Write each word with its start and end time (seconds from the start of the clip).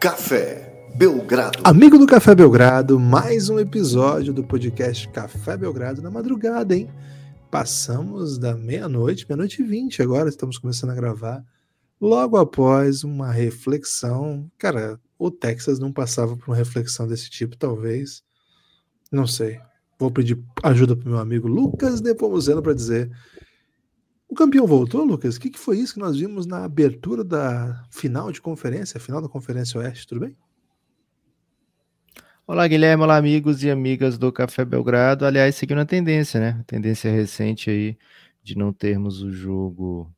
Café 0.00 0.88
Belgrado. 0.96 1.58
Amigo 1.62 1.98
do 1.98 2.06
Café 2.06 2.34
Belgrado, 2.34 2.98
mais 2.98 3.50
um 3.50 3.58
episódio 3.60 4.32
do 4.32 4.42
podcast 4.42 5.06
Café 5.10 5.58
Belgrado 5.58 6.00
na 6.00 6.10
madrugada, 6.10 6.74
hein? 6.74 6.88
Passamos 7.50 8.38
da 8.38 8.56
meia-noite, 8.56 9.26
meia-noite 9.28 9.60
e 9.60 9.64
vinte 9.66 10.00
agora, 10.00 10.30
estamos 10.30 10.56
começando 10.56 10.88
a 10.88 10.94
gravar. 10.94 11.44
Logo 12.00 12.38
após 12.38 13.04
uma 13.04 13.30
reflexão, 13.30 14.50
cara, 14.56 14.98
o 15.18 15.30
Texas 15.30 15.78
não 15.78 15.92
passava 15.92 16.34
por 16.34 16.48
uma 16.48 16.56
reflexão 16.56 17.06
desse 17.06 17.28
tipo, 17.28 17.54
talvez. 17.54 18.22
Não 19.12 19.26
sei. 19.26 19.60
Vou 19.98 20.10
pedir 20.10 20.42
ajuda 20.62 20.96
para 20.96 21.10
meu 21.10 21.18
amigo 21.18 21.46
Lucas 21.46 22.00
Nepomuceno 22.00 22.62
para 22.62 22.72
dizer 22.72 23.10
o 24.30 24.34
campeão 24.34 24.64
voltou, 24.64 25.04
Lucas? 25.04 25.36
O 25.36 25.40
que, 25.40 25.50
que 25.50 25.58
foi 25.58 25.78
isso 25.78 25.94
que 25.94 25.98
nós 25.98 26.16
vimos 26.16 26.46
na 26.46 26.64
abertura 26.64 27.24
da 27.24 27.84
final 27.90 28.30
de 28.30 28.40
conferência, 28.40 29.00
final 29.00 29.20
da 29.20 29.28
Conferência 29.28 29.80
Oeste? 29.80 30.06
Tudo 30.06 30.20
bem? 30.20 30.36
Olá, 32.46 32.68
Guilherme. 32.68 33.02
Olá, 33.02 33.16
amigos 33.16 33.64
e 33.64 33.70
amigas 33.70 34.18
do 34.18 34.30
Café 34.30 34.64
Belgrado. 34.64 35.26
Aliás, 35.26 35.56
seguindo 35.56 35.80
a 35.80 35.84
tendência, 35.84 36.38
né? 36.38 36.58
A 36.60 36.62
tendência 36.64 37.10
recente 37.10 37.70
aí 37.70 37.98
de 38.40 38.56
não 38.56 38.72
termos 38.72 39.20
o 39.20 39.32
jogo 39.32 40.08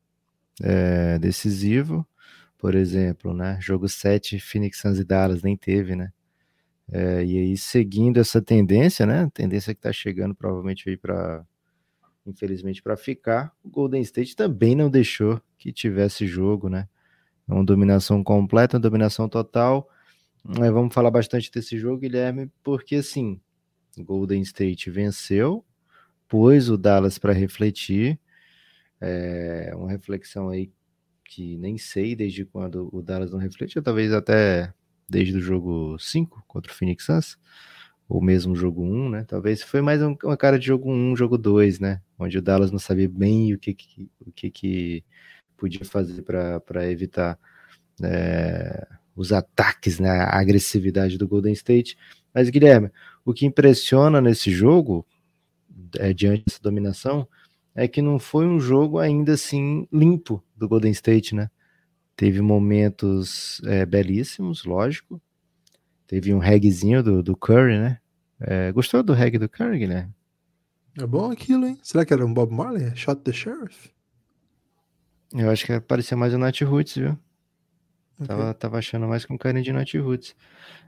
é, 0.61 1.17
decisivo. 1.17 2.07
Por 2.55 2.75
exemplo, 2.75 3.33
né? 3.33 3.57
Jogo 3.59 3.89
7, 3.89 4.39
Phoenix 4.39 4.79
Suns 4.79 4.99
e 4.99 5.03
Dallas 5.03 5.41
nem 5.41 5.57
teve, 5.57 5.95
né? 5.95 6.11
É, 6.91 7.25
e 7.25 7.37
aí, 7.39 7.57
seguindo 7.57 8.19
essa 8.19 8.39
tendência, 8.39 9.07
né? 9.07 9.27
Tendência 9.33 9.73
que 9.73 9.81
tá 9.81 9.91
chegando 9.91 10.35
provavelmente 10.35 10.87
aí 10.87 10.97
para 10.97 11.43
infelizmente, 12.25 12.81
para 12.81 12.95
ficar. 12.95 13.53
O 13.63 13.69
Golden 13.69 14.01
State 14.01 14.35
também 14.35 14.75
não 14.75 14.89
deixou 14.89 15.41
que 15.57 15.71
tivesse 15.71 16.25
jogo, 16.25 16.69
né? 16.69 16.87
É 17.47 17.53
uma 17.53 17.63
dominação 17.63 18.23
completa, 18.23 18.77
uma 18.77 18.81
dominação 18.81 19.27
total. 19.27 19.89
É, 20.61 20.71
vamos 20.71 20.93
falar 20.93 21.11
bastante 21.11 21.51
desse 21.51 21.77
jogo, 21.77 21.99
Guilherme, 21.99 22.51
porque 22.63 22.95
assim, 22.95 23.39
Golden 23.97 24.41
State 24.41 24.89
venceu, 24.89 25.65
pôs 26.27 26.69
o 26.69 26.77
Dallas 26.77 27.17
para 27.17 27.33
refletir. 27.33 28.19
É 28.99 29.73
uma 29.75 29.89
reflexão 29.89 30.49
aí 30.49 30.71
que 31.25 31.57
nem 31.57 31.77
sei 31.77 32.15
desde 32.15 32.45
quando 32.45 32.89
o 32.93 33.01
Dallas 33.01 33.31
não 33.31 33.39
refletiu, 33.39 33.81
talvez 33.81 34.13
até 34.13 34.73
desde 35.09 35.37
o 35.37 35.41
jogo 35.41 35.97
5 35.99 36.43
contra 36.47 36.71
o 36.71 36.75
Phoenix 36.75 37.05
Suns 37.05 37.37
ou 38.07 38.21
mesmo 38.21 38.55
jogo 38.55 38.83
1, 38.83 39.09
né? 39.09 39.25
Talvez 39.27 39.63
foi 39.63 39.81
mais 39.81 40.01
um, 40.01 40.15
uma 40.23 40.37
cara 40.37 40.59
de 40.59 40.67
jogo 40.67 40.91
1, 40.91 41.15
jogo 41.15 41.37
2, 41.37 41.79
né? 41.79 42.01
Onde 42.17 42.37
o 42.37 42.41
Dallas 42.41 42.71
não 42.71 42.79
sabia 42.79 43.09
bem 43.09 43.53
o 43.53 43.59
que, 43.59 43.73
que 43.73 44.09
o 44.19 44.31
que, 44.31 44.51
que 44.51 45.03
podia 45.57 45.85
fazer 45.85 46.21
para 46.23 46.89
evitar 46.91 47.39
é, 48.03 48.87
os 49.15 49.31
ataques, 49.31 49.99
né? 49.99 50.09
A 50.09 50.39
agressividade 50.39 51.17
do 51.17 51.27
Golden 51.27 51.53
State. 51.53 51.97
Mas, 52.33 52.49
Guilherme, 52.49 52.91
o 53.23 53.33
que 53.33 53.45
impressiona 53.45 54.19
nesse 54.19 54.51
jogo, 54.51 55.05
é, 55.99 56.13
diante 56.13 56.43
dessa 56.45 56.61
dominação, 56.61 57.27
é 57.75 57.87
que 57.87 58.01
não 58.01 58.19
foi 58.19 58.45
um 58.45 58.59
jogo 58.59 58.99
ainda 58.99 59.33
assim 59.33 59.87
limpo 59.91 60.43
do 60.55 60.67
Golden 60.67 60.91
State, 60.91 61.33
né? 61.35 61.49
Teve 62.15 62.41
momentos 62.41 63.61
é, 63.65 63.85
belíssimos, 63.85 64.65
lógico, 64.65 65.21
Teve 66.07 66.33
um 66.33 66.39
reggaezinho 66.39 67.01
do, 67.01 67.23
do 67.23 67.35
Curry, 67.35 67.79
né? 67.79 67.99
É, 68.39 68.71
gostou 68.71 69.01
do 69.01 69.13
reggae 69.13 69.37
do 69.37 69.49
Curry, 69.49 69.79
Guilherme? 69.79 70.13
É 70.99 71.07
bom 71.07 71.31
aquilo, 71.31 71.65
hein? 71.65 71.79
Será 71.81 72.05
que 72.05 72.13
era 72.13 72.25
um 72.25 72.33
Bob 72.33 72.53
Marley? 72.53 72.95
Shot 72.95 73.21
the 73.21 73.31
Sheriff? 73.31 73.91
Eu 75.33 75.49
acho 75.49 75.65
que 75.65 75.79
parecia 75.79 76.15
mais 76.15 76.33
o 76.33 76.37
Night 76.37 76.63
Roots, 76.63 76.95
viu? 76.95 77.17
Okay. 78.15 78.27
Tava, 78.27 78.53
tava 78.53 78.77
achando 78.77 79.07
mais 79.07 79.25
com 79.25 79.37
carinho 79.37 79.63
de 79.63 79.73
Night 79.73 79.97
Roots. 79.97 80.35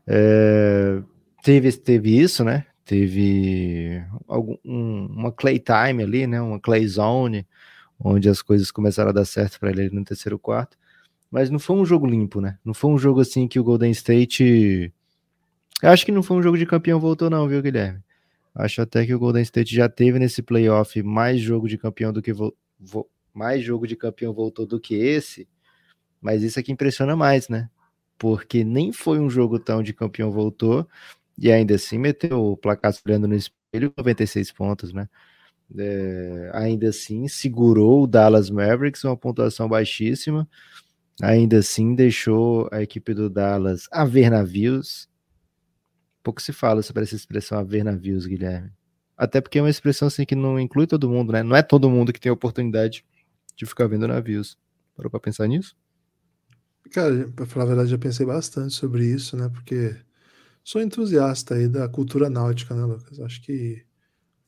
É, 0.06 1.02
teve, 1.42 1.72
teve 1.72 2.20
isso, 2.20 2.44
né? 2.44 2.66
Teve 2.86 4.04
algum, 4.28 4.56
um, 4.64 5.08
uma 5.08 5.32
Clay 5.32 5.60
Time 5.60 6.04
ali, 6.04 6.28
né? 6.28 6.40
Uma 6.40 6.60
Clay 6.60 6.88
Zone, 6.88 7.48
onde 8.00 8.30
as 8.30 8.44
coisas 8.44 8.70
começaram 8.70 9.10
a 9.10 9.14
dar 9.14 9.26
certo 9.26 9.60
para 9.60 9.72
ele 9.72 9.90
no 9.90 10.04
terceiro 10.04 10.38
quarto. 10.38 10.78
Mas 11.32 11.50
não 11.50 11.58
foi 11.58 11.76
um 11.76 11.86
jogo 11.86 12.06
limpo, 12.06 12.40
né? 12.40 12.60
Não 12.64 12.76
foi 12.76 12.92
um 12.92 12.98
jogo 12.98 13.22
assim 13.22 13.48
que 13.48 13.60
o 13.60 13.64
Golden 13.64 13.90
State 13.90 14.94
acho 15.82 16.06
que 16.06 16.12
não 16.12 16.24
foi 16.24 16.38
um 16.38 16.44
jogo 16.44 16.58
de 16.58 16.66
campeão 16.66 17.00
voltou 17.00 17.30
não, 17.30 17.48
viu, 17.48 17.62
Guilherme? 17.62 18.02
Acho 18.54 18.82
até 18.82 19.06
que 19.06 19.14
o 19.14 19.20
Golden 19.20 19.44
State 19.44 19.76
já 19.76 19.90
teve 19.90 20.18
nesse 20.18 20.42
playoff 20.42 21.02
mais 21.04 21.42
jogo 21.42 21.68
de 21.68 21.78
campeão 21.78 22.14
do 22.14 22.22
que 22.22 22.32
vo, 22.32 22.56
vo, 22.80 23.10
mais 23.34 23.62
jogo 23.62 23.86
de 23.86 23.98
campeão 23.98 24.34
voltou 24.34 24.66
do 24.66 24.80
que 24.80 24.96
esse, 24.96 25.48
mas 26.22 26.42
isso 26.42 26.58
aqui 26.60 26.72
impressiona 26.72 27.16
mais, 27.16 27.50
né? 27.50 27.70
Porque 28.18 28.64
nem 28.64 28.94
foi 28.94 29.20
um 29.20 29.30
jogo 29.30 29.60
tão 29.60 29.84
de 29.84 29.94
campeão 29.94 30.32
voltou 30.32 30.88
e 31.38 31.52
ainda 31.52 31.76
assim 31.76 31.98
meteu 31.98 32.42
o 32.42 32.58
placar 32.58 32.94
olhando 33.06 33.28
no 33.28 33.36
espelho 33.36 33.94
96 33.98 34.52
pontos, 34.54 34.94
né? 34.94 35.10
É, 35.78 36.52
ainda 36.54 36.90
assim 36.90 37.28
segurou 37.28 38.04
o 38.04 38.08
Dallas 38.08 38.50
Mavericks, 38.50 39.04
uma 39.04 39.18
pontuação 39.18 39.68
baixíssima. 39.68 40.48
Ainda 41.22 41.58
assim 41.60 41.96
deixou 41.96 42.70
a 42.72 42.82
equipe 42.82 43.14
do 43.14 43.30
Dallas 43.30 43.88
a 43.92 44.06
ver 44.06 44.30
navios 44.30 45.10
Pouco 46.26 46.42
se 46.42 46.52
fala 46.52 46.82
sobre 46.82 47.04
essa 47.04 47.16
expressão 47.16 47.60
haver 47.60 47.84
navios, 47.84 48.26
Guilherme. 48.26 48.72
Até 49.16 49.40
porque 49.40 49.60
é 49.60 49.62
uma 49.62 49.70
expressão 49.70 50.08
assim 50.08 50.26
que 50.26 50.34
não 50.34 50.60
inclui 50.60 50.88
todo 50.88 51.08
mundo, 51.08 51.32
né? 51.32 51.44
Não 51.44 51.56
é 51.56 51.62
todo 51.62 51.88
mundo 51.88 52.12
que 52.12 52.20
tem 52.20 52.32
a 52.32 52.34
oportunidade 52.34 53.06
de 53.56 53.64
ficar 53.68 53.86
vendo 53.86 54.08
navios. 54.08 54.58
Parou 54.98 55.12
pra 55.12 55.20
pensar 55.20 55.46
nisso? 55.46 55.78
Cara, 56.92 57.32
pra 57.36 57.46
falar 57.46 57.66
a 57.66 57.68
verdade, 57.68 57.92
já 57.92 57.98
pensei 58.00 58.26
bastante 58.26 58.74
sobre 58.74 59.06
isso, 59.06 59.38
né? 59.38 59.50
Porque 59.50 59.96
sou 60.64 60.82
entusiasta 60.82 61.54
aí 61.54 61.68
da 61.68 61.88
cultura 61.88 62.28
náutica, 62.28 62.74
né, 62.74 62.84
Lucas? 62.86 63.20
Acho 63.20 63.44
que 63.44 63.86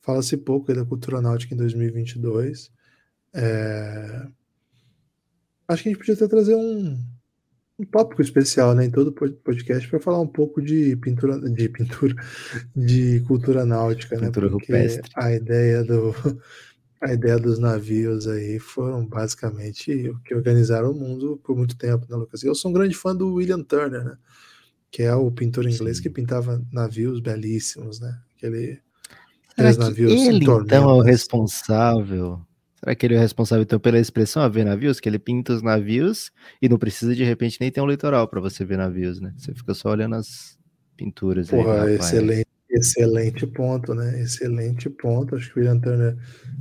fala-se 0.00 0.36
pouco 0.36 0.72
aí 0.72 0.76
da 0.76 0.84
cultura 0.84 1.22
náutica 1.22 1.54
em 1.54 1.58
2022. 1.58 2.72
É... 3.32 4.26
Acho 5.68 5.84
que 5.84 5.90
a 5.90 5.92
gente 5.92 5.98
podia 6.00 6.14
até 6.14 6.26
trazer 6.26 6.56
um, 6.56 6.98
um 7.78 7.84
tópico 7.84 8.20
especial, 8.20 8.74
né, 8.74 8.86
em 8.86 8.90
todo 8.90 9.12
podcast 9.12 9.88
para 9.88 10.00
falar 10.00 10.20
um 10.20 10.26
pouco 10.26 10.60
de 10.60 10.96
pintura, 10.96 11.38
de 11.38 11.68
pintura, 11.68 12.14
de 12.74 13.20
cultura 13.20 13.64
náutica, 13.64 14.16
né? 14.16 14.26
Pintura 14.26 14.50
porque 14.50 14.72
rupestre. 14.72 15.10
a 15.14 15.32
ideia 15.32 15.84
do 15.84 16.12
a 17.00 17.12
ideia 17.12 17.38
dos 17.38 17.60
navios 17.60 18.26
aí 18.26 18.58
foram 18.58 19.06
basicamente 19.06 20.08
o 20.08 20.18
que 20.20 20.34
organizaram 20.34 20.90
o 20.90 20.94
mundo 20.94 21.40
por 21.44 21.56
muito 21.56 21.76
tempo, 21.76 22.04
né, 22.10 22.16
Lucas? 22.16 22.42
Eu 22.42 22.54
sou 22.56 22.72
um 22.72 22.74
grande 22.74 22.96
fã 22.96 23.14
do 23.14 23.34
William 23.34 23.62
Turner, 23.62 24.04
né? 24.04 24.18
Que 24.90 25.04
é 25.04 25.14
o 25.14 25.30
pintor 25.30 25.68
inglês 25.68 25.98
Sim. 25.98 26.02
que 26.02 26.10
pintava 26.10 26.60
navios 26.72 27.20
belíssimos, 27.20 28.00
né? 28.00 28.18
Aquele 28.36 28.80
Será 29.54 29.72
navios 29.74 30.12
ele 30.12 30.44
então 30.44 30.64
é 30.68 30.80
o 30.80 31.00
responsável 31.00 32.40
Será 32.80 32.94
que 32.94 33.06
ele 33.06 33.14
é 33.16 33.18
responsável 33.18 33.62
então 33.62 33.80
pela 33.80 33.98
expressão 33.98 34.42
a 34.42 34.48
ver 34.48 34.64
navios? 34.64 35.00
Que 35.00 35.08
ele 35.08 35.18
pinta 35.18 35.52
os 35.52 35.62
navios 35.62 36.30
e 36.62 36.68
não 36.68 36.78
precisa 36.78 37.14
de 37.14 37.24
repente 37.24 37.58
nem 37.60 37.72
ter 37.72 37.80
um 37.80 37.86
litoral 37.86 38.28
para 38.28 38.40
você 38.40 38.64
ver 38.64 38.78
navios, 38.78 39.20
né? 39.20 39.34
Você 39.36 39.52
fica 39.52 39.74
só 39.74 39.90
olhando 39.90 40.14
as 40.14 40.56
pinturas. 40.96 41.50
Porra, 41.50 41.84
aí, 41.84 41.96
excelente, 41.96 42.46
excelente 42.70 43.46
ponto, 43.48 43.94
né? 43.94 44.20
Excelente 44.20 44.88
ponto. 44.88 45.34
Acho 45.34 45.52
que 45.52 45.58
o 45.58 45.62
William 45.62 45.80
Turner 45.80 46.16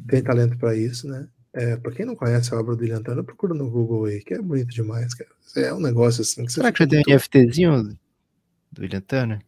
tem 0.07 0.23
talento 0.23 0.57
para 0.57 0.75
isso, 0.75 1.07
né? 1.07 1.27
É, 1.53 1.75
para 1.75 1.91
quem 1.91 2.06
não 2.06 2.16
conhece 2.16 2.53
a 2.53 2.59
obra 2.59 2.75
do 2.75 2.81
William 2.81 3.01
Turner, 3.01 3.23
procura 3.23 3.53
no 3.53 3.69
Google 3.69 4.06
aí, 4.06 4.19
que 4.22 4.33
é 4.33 4.41
bonito 4.41 4.69
demais, 4.69 5.13
cara. 5.13 5.29
É 5.56 5.73
um 5.73 5.79
negócio 5.79 6.22
assim 6.22 6.45
que 6.45 6.51
Será 6.51 6.72
que 6.72 6.79
já 6.79 6.88
tem 6.88 7.00
um 7.00 7.13
NFTzinho 7.13 7.83
do 8.72 8.81
William 8.81 9.01
Turner? 9.01 9.39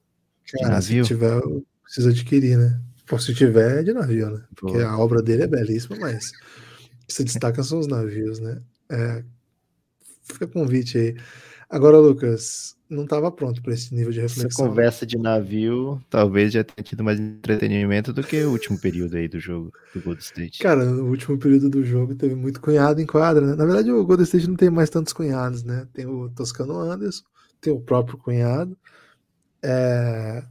Cara, 0.62 0.82
se 0.82 1.02
tiver, 1.02 1.42
precisa 1.84 2.10
adquirir, 2.10 2.58
né? 2.58 2.80
se 3.18 3.34
tiver, 3.34 3.80
é 3.80 3.84
de 3.84 3.94
navio, 3.94 4.30
né? 4.30 4.44
Porque 4.56 4.78
Pô. 4.78 4.86
a 4.86 4.98
obra 5.00 5.22
dele 5.22 5.44
é 5.44 5.48
belíssima, 5.48 5.98
mas 6.00 6.32
se 7.10 7.24
destaca 7.24 7.64
são 7.64 7.80
os 7.80 7.88
navios, 7.88 8.40
né? 8.40 8.62
É, 8.90 9.24
fica 10.24 10.48
convite 10.48 10.98
aí. 10.98 11.16
Agora, 11.70 12.00
Lucas, 12.00 12.76
não 12.90 13.04
estava 13.04 13.32
pronto 13.32 13.62
para 13.62 13.74
esse 13.74 13.94
nível 13.94 14.12
de 14.12 14.22
reflexão. 14.22 14.66
Essa 14.66 14.70
conversa 14.70 15.06
de 15.06 15.18
navio 15.18 16.02
talvez 16.10 16.52
já 16.52 16.64
tenha 16.64 16.84
tido 16.84 17.04
mais 17.04 17.20
entretenimento 17.20 18.12
do 18.12 18.24
que 18.24 18.44
o 18.44 18.52
último 18.52 18.80
período 18.80 19.16
aí 19.16 19.28
do 19.28 19.40
jogo 19.40 19.72
do 19.94 20.02
Golden 20.02 20.24
State. 20.24 20.60
Cara, 20.60 20.84
no 20.84 21.08
último 21.08 21.38
período 21.38 21.70
do 21.70 21.84
jogo 21.84 22.16
teve 22.16 22.34
muito 22.34 22.60
cunhado 22.60 23.00
em 23.00 23.06
quadra, 23.06 23.46
né? 23.46 23.56
Na 23.56 23.66
verdade, 23.66 23.92
o 23.92 24.04
Golden 24.04 24.24
State 24.24 24.48
não 24.48 24.56
tem 24.56 24.72
mais 24.72 24.90
tantos 24.90 25.14
cunhados, 25.14 25.64
né? 25.64 25.88
Tem 25.94 26.08
o 26.08 26.30
Toscano 26.30 26.80
Anderson, 26.80 27.24
tem 27.62 27.72
o 27.72 27.80
próprio 27.80 28.18
cunhado. 28.18 28.76
É... 29.62 30.44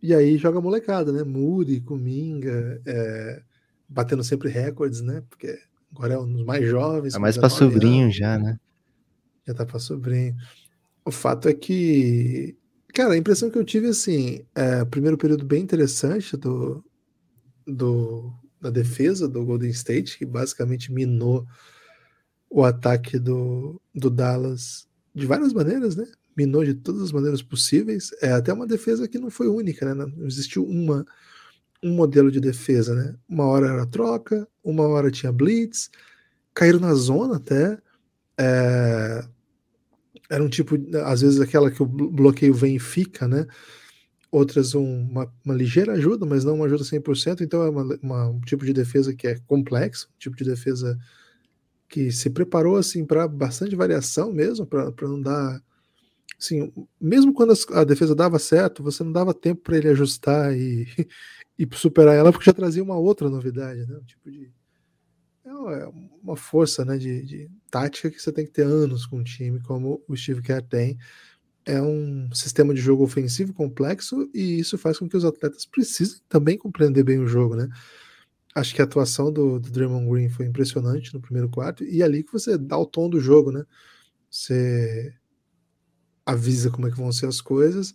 E 0.00 0.14
aí 0.14 0.38
joga 0.38 0.60
molecada, 0.60 1.10
né? 1.12 1.24
Muri, 1.24 1.80
Kuminga, 1.80 2.80
é... 2.86 3.42
batendo 3.88 4.22
sempre 4.22 4.48
recordes, 4.48 5.00
né? 5.00 5.24
Porque 5.28 5.58
Agora 5.92 6.14
é 6.14 6.18
um 6.18 6.30
dos 6.30 6.44
mais 6.44 6.66
jovens. 6.68 7.14
É 7.14 7.18
mais 7.18 7.36
para 7.36 7.48
sobrinho 7.48 8.04
anos. 8.04 8.16
já, 8.16 8.38
né? 8.38 8.58
Já 9.46 9.54
tá 9.54 9.66
para 9.66 9.78
sobrinho. 9.78 10.36
O 11.04 11.10
fato 11.10 11.48
é 11.48 11.54
que, 11.54 12.56
cara, 12.94 13.14
a 13.14 13.16
impressão 13.16 13.50
que 13.50 13.58
eu 13.58 13.64
tive 13.64 13.88
assim, 13.88 14.44
é, 14.54 14.84
primeiro 14.84 15.18
período 15.18 15.44
bem 15.44 15.62
interessante 15.62 16.36
do, 16.36 16.84
do 17.66 18.32
da 18.60 18.68
defesa 18.68 19.26
do 19.26 19.44
Golden 19.44 19.70
State, 19.70 20.18
que 20.18 20.26
basicamente 20.26 20.92
minou 20.92 21.46
o 22.50 22.62
ataque 22.62 23.18
do, 23.18 23.80
do 23.94 24.10
Dallas 24.10 24.86
de 25.14 25.24
várias 25.24 25.52
maneiras, 25.52 25.96
né? 25.96 26.06
minou 26.36 26.64
de 26.64 26.74
todas 26.74 27.02
as 27.02 27.12
maneiras 27.12 27.42
possíveis. 27.42 28.10
É 28.20 28.32
até 28.32 28.52
uma 28.52 28.66
defesa 28.66 29.08
que 29.08 29.18
não 29.18 29.30
foi 29.30 29.48
única, 29.48 29.86
né? 29.86 29.94
Não 29.94 30.26
existiu 30.26 30.64
uma 30.64 31.04
um 31.82 31.94
modelo 31.94 32.30
de 32.30 32.40
defesa, 32.40 32.94
né? 32.94 33.16
Uma 33.28 33.46
hora 33.46 33.68
era 33.68 33.86
troca, 33.86 34.46
uma 34.62 34.86
hora 34.86 35.10
tinha 35.10 35.32
blitz, 35.32 35.90
caíram 36.54 36.80
na 36.80 36.94
zona 36.94 37.36
até. 37.36 37.78
É, 38.38 39.24
era 40.30 40.42
um 40.42 40.48
tipo, 40.48 40.76
às 41.04 41.20
vezes 41.22 41.40
aquela 41.40 41.70
que 41.70 41.82
o 41.82 41.86
bloqueio 41.86 42.54
vem 42.54 42.76
e 42.76 42.80
fica, 42.80 43.26
né? 43.26 43.46
Outras 44.30 44.74
um, 44.74 45.02
uma, 45.10 45.32
uma, 45.44 45.54
ligeira 45.54 45.94
ajuda, 45.94 46.24
mas 46.24 46.44
não 46.44 46.54
uma 46.54 46.66
ajuda 46.66 46.84
100%, 46.84 47.40
então 47.40 47.62
é 47.62 47.70
uma, 47.70 47.98
uma, 48.00 48.28
um 48.28 48.40
tipo 48.40 48.64
de 48.64 48.72
defesa 48.72 49.14
que 49.14 49.26
é 49.26 49.38
complexo, 49.40 50.08
um 50.14 50.18
tipo 50.18 50.36
de 50.36 50.44
defesa 50.44 50.96
que 51.88 52.12
se 52.12 52.30
preparou 52.30 52.76
assim 52.76 53.04
para 53.04 53.26
bastante 53.26 53.74
variação 53.74 54.32
mesmo, 54.32 54.64
para 54.66 55.08
não 55.08 55.20
dar 55.20 55.60
assim, 56.38 56.72
mesmo 57.00 57.34
quando 57.34 57.52
a 57.74 57.84
defesa 57.84 58.14
dava 58.14 58.38
certo, 58.38 58.82
você 58.82 59.02
não 59.04 59.12
dava 59.12 59.34
tempo 59.34 59.62
para 59.62 59.76
ele 59.76 59.88
ajustar 59.88 60.56
e, 60.56 60.86
e 61.60 61.76
superar 61.76 62.16
ela, 62.16 62.32
porque 62.32 62.46
já 62.46 62.54
trazia 62.54 62.82
uma 62.82 62.96
outra 62.96 63.28
novidade, 63.28 63.86
né? 63.86 63.98
Um 63.98 64.04
tipo 64.04 64.30
de 64.30 64.50
é, 65.44 65.50
é 65.50 65.88
uma 66.22 66.36
força, 66.36 66.84
né, 66.84 66.96
de, 66.96 67.22
de 67.22 67.50
tática 67.70 68.10
que 68.10 68.20
você 68.20 68.32
tem 68.32 68.44
que 68.46 68.52
ter 68.52 68.62
anos 68.62 69.04
com 69.06 69.18
um 69.18 69.24
time 69.24 69.60
como 69.60 70.02
o 70.08 70.16
Steve 70.16 70.42
Kerr 70.42 70.62
tem. 70.62 70.98
É 71.66 71.80
um 71.82 72.30
sistema 72.32 72.72
de 72.72 72.80
jogo 72.80 73.04
ofensivo 73.04 73.52
complexo 73.52 74.28
e 74.32 74.58
isso 74.58 74.78
faz 74.78 74.98
com 74.98 75.08
que 75.08 75.16
os 75.16 75.24
atletas 75.24 75.66
precisem 75.66 76.20
também 76.28 76.56
compreender 76.56 77.04
bem 77.04 77.18
o 77.18 77.26
jogo, 77.26 77.56
né? 77.56 77.68
Acho 78.54 78.74
que 78.74 78.80
a 78.80 78.84
atuação 78.84 79.32
do, 79.32 79.60
do 79.60 79.70
Draymond 79.70 80.08
Green 80.10 80.28
foi 80.28 80.46
impressionante 80.46 81.14
no 81.14 81.20
primeiro 81.20 81.48
quarto 81.48 81.84
e 81.84 82.00
é 82.02 82.04
ali 82.04 82.24
que 82.24 82.32
você 82.32 82.56
dá 82.56 82.76
o 82.78 82.86
tom 82.86 83.08
do 83.08 83.20
jogo, 83.20 83.52
né? 83.52 83.64
Você 84.30 85.14
avisa 86.24 86.70
como 86.70 86.86
é 86.88 86.90
que 86.90 86.96
vão 86.96 87.12
ser 87.12 87.26
as 87.26 87.40
coisas. 87.40 87.94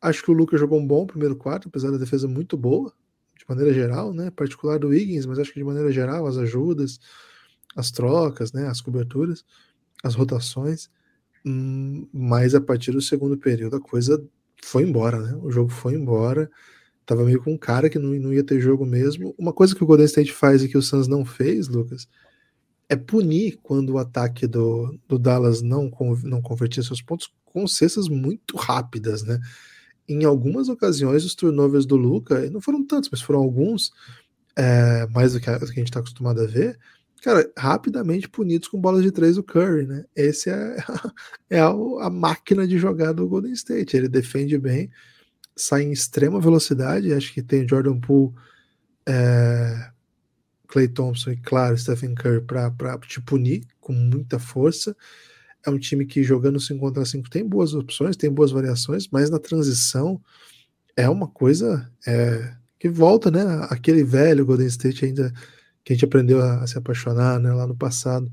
Acho 0.00 0.22
que 0.22 0.30
o 0.30 0.34
Lucas 0.34 0.60
jogou 0.60 0.78
um 0.78 0.86
bom 0.86 1.06
primeiro 1.06 1.36
quarto, 1.36 1.68
apesar 1.68 1.90
da 1.90 1.96
defesa 1.96 2.28
muito 2.28 2.56
boa, 2.56 2.92
de 3.46 3.54
maneira 3.54 3.72
geral, 3.72 4.12
né? 4.12 4.30
Particular 4.30 4.78
do 4.78 4.94
Higgins, 4.94 5.26
mas 5.26 5.38
acho 5.38 5.52
que 5.52 5.58
de 5.58 5.64
maneira 5.64 5.92
geral, 5.92 6.26
as 6.26 6.36
ajudas, 6.36 6.98
as 7.76 7.90
trocas, 7.90 8.52
né? 8.52 8.66
As 8.66 8.80
coberturas, 8.80 9.44
as 10.02 10.14
rotações. 10.14 10.90
Hum, 11.44 12.08
mas 12.12 12.54
a 12.54 12.60
partir 12.60 12.92
do 12.92 13.02
segundo 13.02 13.36
período 13.36 13.76
a 13.76 13.80
coisa 13.80 14.22
foi 14.62 14.82
embora, 14.82 15.20
né? 15.20 15.38
O 15.42 15.50
jogo 15.50 15.70
foi 15.70 15.94
embora 15.94 16.50
tava 17.06 17.24
meio 17.24 17.42
com 17.42 17.52
um 17.52 17.58
cara 17.58 17.90
que 17.90 17.98
não, 17.98 18.10
não 18.10 18.32
ia 18.32 18.44
ter 18.44 18.60
jogo 18.60 18.84
mesmo. 18.86 19.34
Uma 19.38 19.52
coisa 19.52 19.74
que 19.74 19.82
o 19.82 19.86
Golden 19.86 20.06
State 20.06 20.32
faz 20.32 20.62
e 20.62 20.68
que 20.68 20.78
o 20.78 20.82
Suns 20.82 21.06
não 21.06 21.24
fez, 21.24 21.68
Lucas, 21.68 22.08
é 22.88 22.96
punir 22.96 23.58
quando 23.62 23.90
o 23.90 23.98
ataque 23.98 24.46
do, 24.46 24.98
do 25.08 25.18
Dallas 25.18 25.62
não, 25.62 25.90
não 26.22 26.40
convertia 26.40 26.82
seus 26.82 27.02
pontos 27.02 27.32
com 27.44 27.66
cestas 27.66 28.08
muito 28.08 28.56
rápidas, 28.56 29.22
né? 29.22 29.38
Em 30.08 30.24
algumas 30.24 30.68
ocasiões, 30.68 31.24
os 31.24 31.34
turnovers 31.34 31.86
do 31.86 31.96
Luca, 31.96 32.48
não 32.50 32.60
foram 32.60 32.84
tantos, 32.84 33.08
mas 33.10 33.22
foram 33.22 33.40
alguns, 33.40 33.92
é, 34.56 35.06
mais 35.08 35.32
do 35.32 35.40
que 35.40 35.48
a, 35.48 35.58
do 35.58 35.66
que 35.66 35.72
a 35.72 35.74
gente 35.74 35.88
está 35.88 36.00
acostumado 36.00 36.40
a 36.40 36.46
ver, 36.46 36.78
cara, 37.22 37.50
rapidamente 37.56 38.28
punidos 38.28 38.68
com 38.68 38.78
bolas 38.78 39.02
de 39.02 39.10
três 39.10 39.36
do 39.36 39.42
Curry, 39.42 39.86
né? 39.86 40.04
Esse 40.14 40.50
é, 40.50 40.76
é 41.48 41.58
a, 41.58 41.68
a 41.68 42.10
máquina 42.10 42.66
de 42.66 42.76
jogar 42.78 43.12
do 43.12 43.26
Golden 43.26 43.52
State. 43.52 43.96
Ele 43.96 44.08
defende 44.08 44.58
bem, 44.58 44.90
sai 45.56 45.84
em 45.84 45.92
extrema 45.92 46.38
velocidade. 46.38 47.14
Acho 47.14 47.32
que 47.32 47.42
tem 47.42 47.66
Jordan 47.66 47.98
Poole, 47.98 48.34
é, 49.06 49.90
Clay 50.68 50.88
Thompson 50.88 51.30
e, 51.30 51.36
claro, 51.36 51.78
Stephen 51.78 52.14
Curry 52.14 52.42
para 52.42 52.98
te 52.98 53.22
punir 53.22 53.66
com 53.80 53.92
muita 53.92 54.38
força. 54.38 54.94
É 55.66 55.70
um 55.70 55.78
time 55.78 56.04
que 56.04 56.22
jogando 56.22 56.60
5 56.60 56.78
contra 56.80 57.04
5 57.04 57.30
tem 57.30 57.46
boas 57.46 57.74
opções, 57.74 58.16
tem 58.16 58.30
boas 58.30 58.50
variações, 58.50 59.08
mas 59.10 59.30
na 59.30 59.38
transição 59.38 60.20
é 60.96 61.08
uma 61.08 61.28
coisa 61.28 61.90
é, 62.06 62.54
que 62.78 62.88
volta, 62.88 63.30
né? 63.30 63.42
Aquele 63.70 64.04
velho 64.04 64.44
Golden 64.44 64.66
State 64.66 65.04
ainda 65.04 65.32
que 65.82 65.92
a 65.92 65.96
gente 65.96 66.04
aprendeu 66.04 66.40
a, 66.42 66.62
a 66.62 66.66
se 66.66 66.78
apaixonar 66.78 67.38
né, 67.40 67.52
lá 67.52 67.66
no 67.66 67.76
passado. 67.76 68.30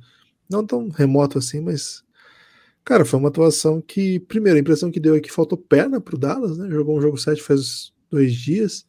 Não 0.49 0.65
tão 0.65 0.89
remoto 0.89 1.37
assim, 1.37 1.61
mas 1.61 2.03
Cara, 2.83 3.05
foi 3.05 3.19
uma 3.19 3.29
atuação 3.29 3.79
que, 3.79 4.19
primeiro, 4.21 4.57
a 4.57 4.61
impressão 4.61 4.89
que 4.91 4.99
deu 4.99 5.15
é 5.15 5.19
que 5.19 5.31
faltou 5.31 5.57
perna 5.57 6.01
pro 6.01 6.17
Dallas, 6.17 6.57
né? 6.57 6.69
Jogou 6.69 6.97
um 6.97 7.01
jogo 7.01 7.17
7 7.17 7.41
faz 7.41 7.93
dois 8.09 8.33
dias. 8.33 8.85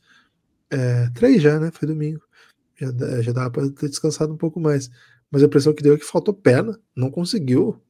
É, 0.70 1.10
três 1.10 1.42
já, 1.42 1.60
né? 1.60 1.70
Foi 1.70 1.86
domingo. 1.86 2.22
Já, 2.76 2.90
já 3.22 3.32
dava 3.32 3.50
para 3.50 3.70
ter 3.70 3.88
descansado 3.88 4.32
um 4.32 4.36
pouco 4.36 4.58
mais. 4.58 4.90
Mas 5.32 5.42
a 5.42 5.46
impressão 5.46 5.72
que 5.72 5.82
deu 5.82 5.94
é 5.94 5.98
que 5.98 6.04
faltou 6.04 6.34
perna, 6.34 6.78
não 6.94 7.10
conseguiu 7.10 7.80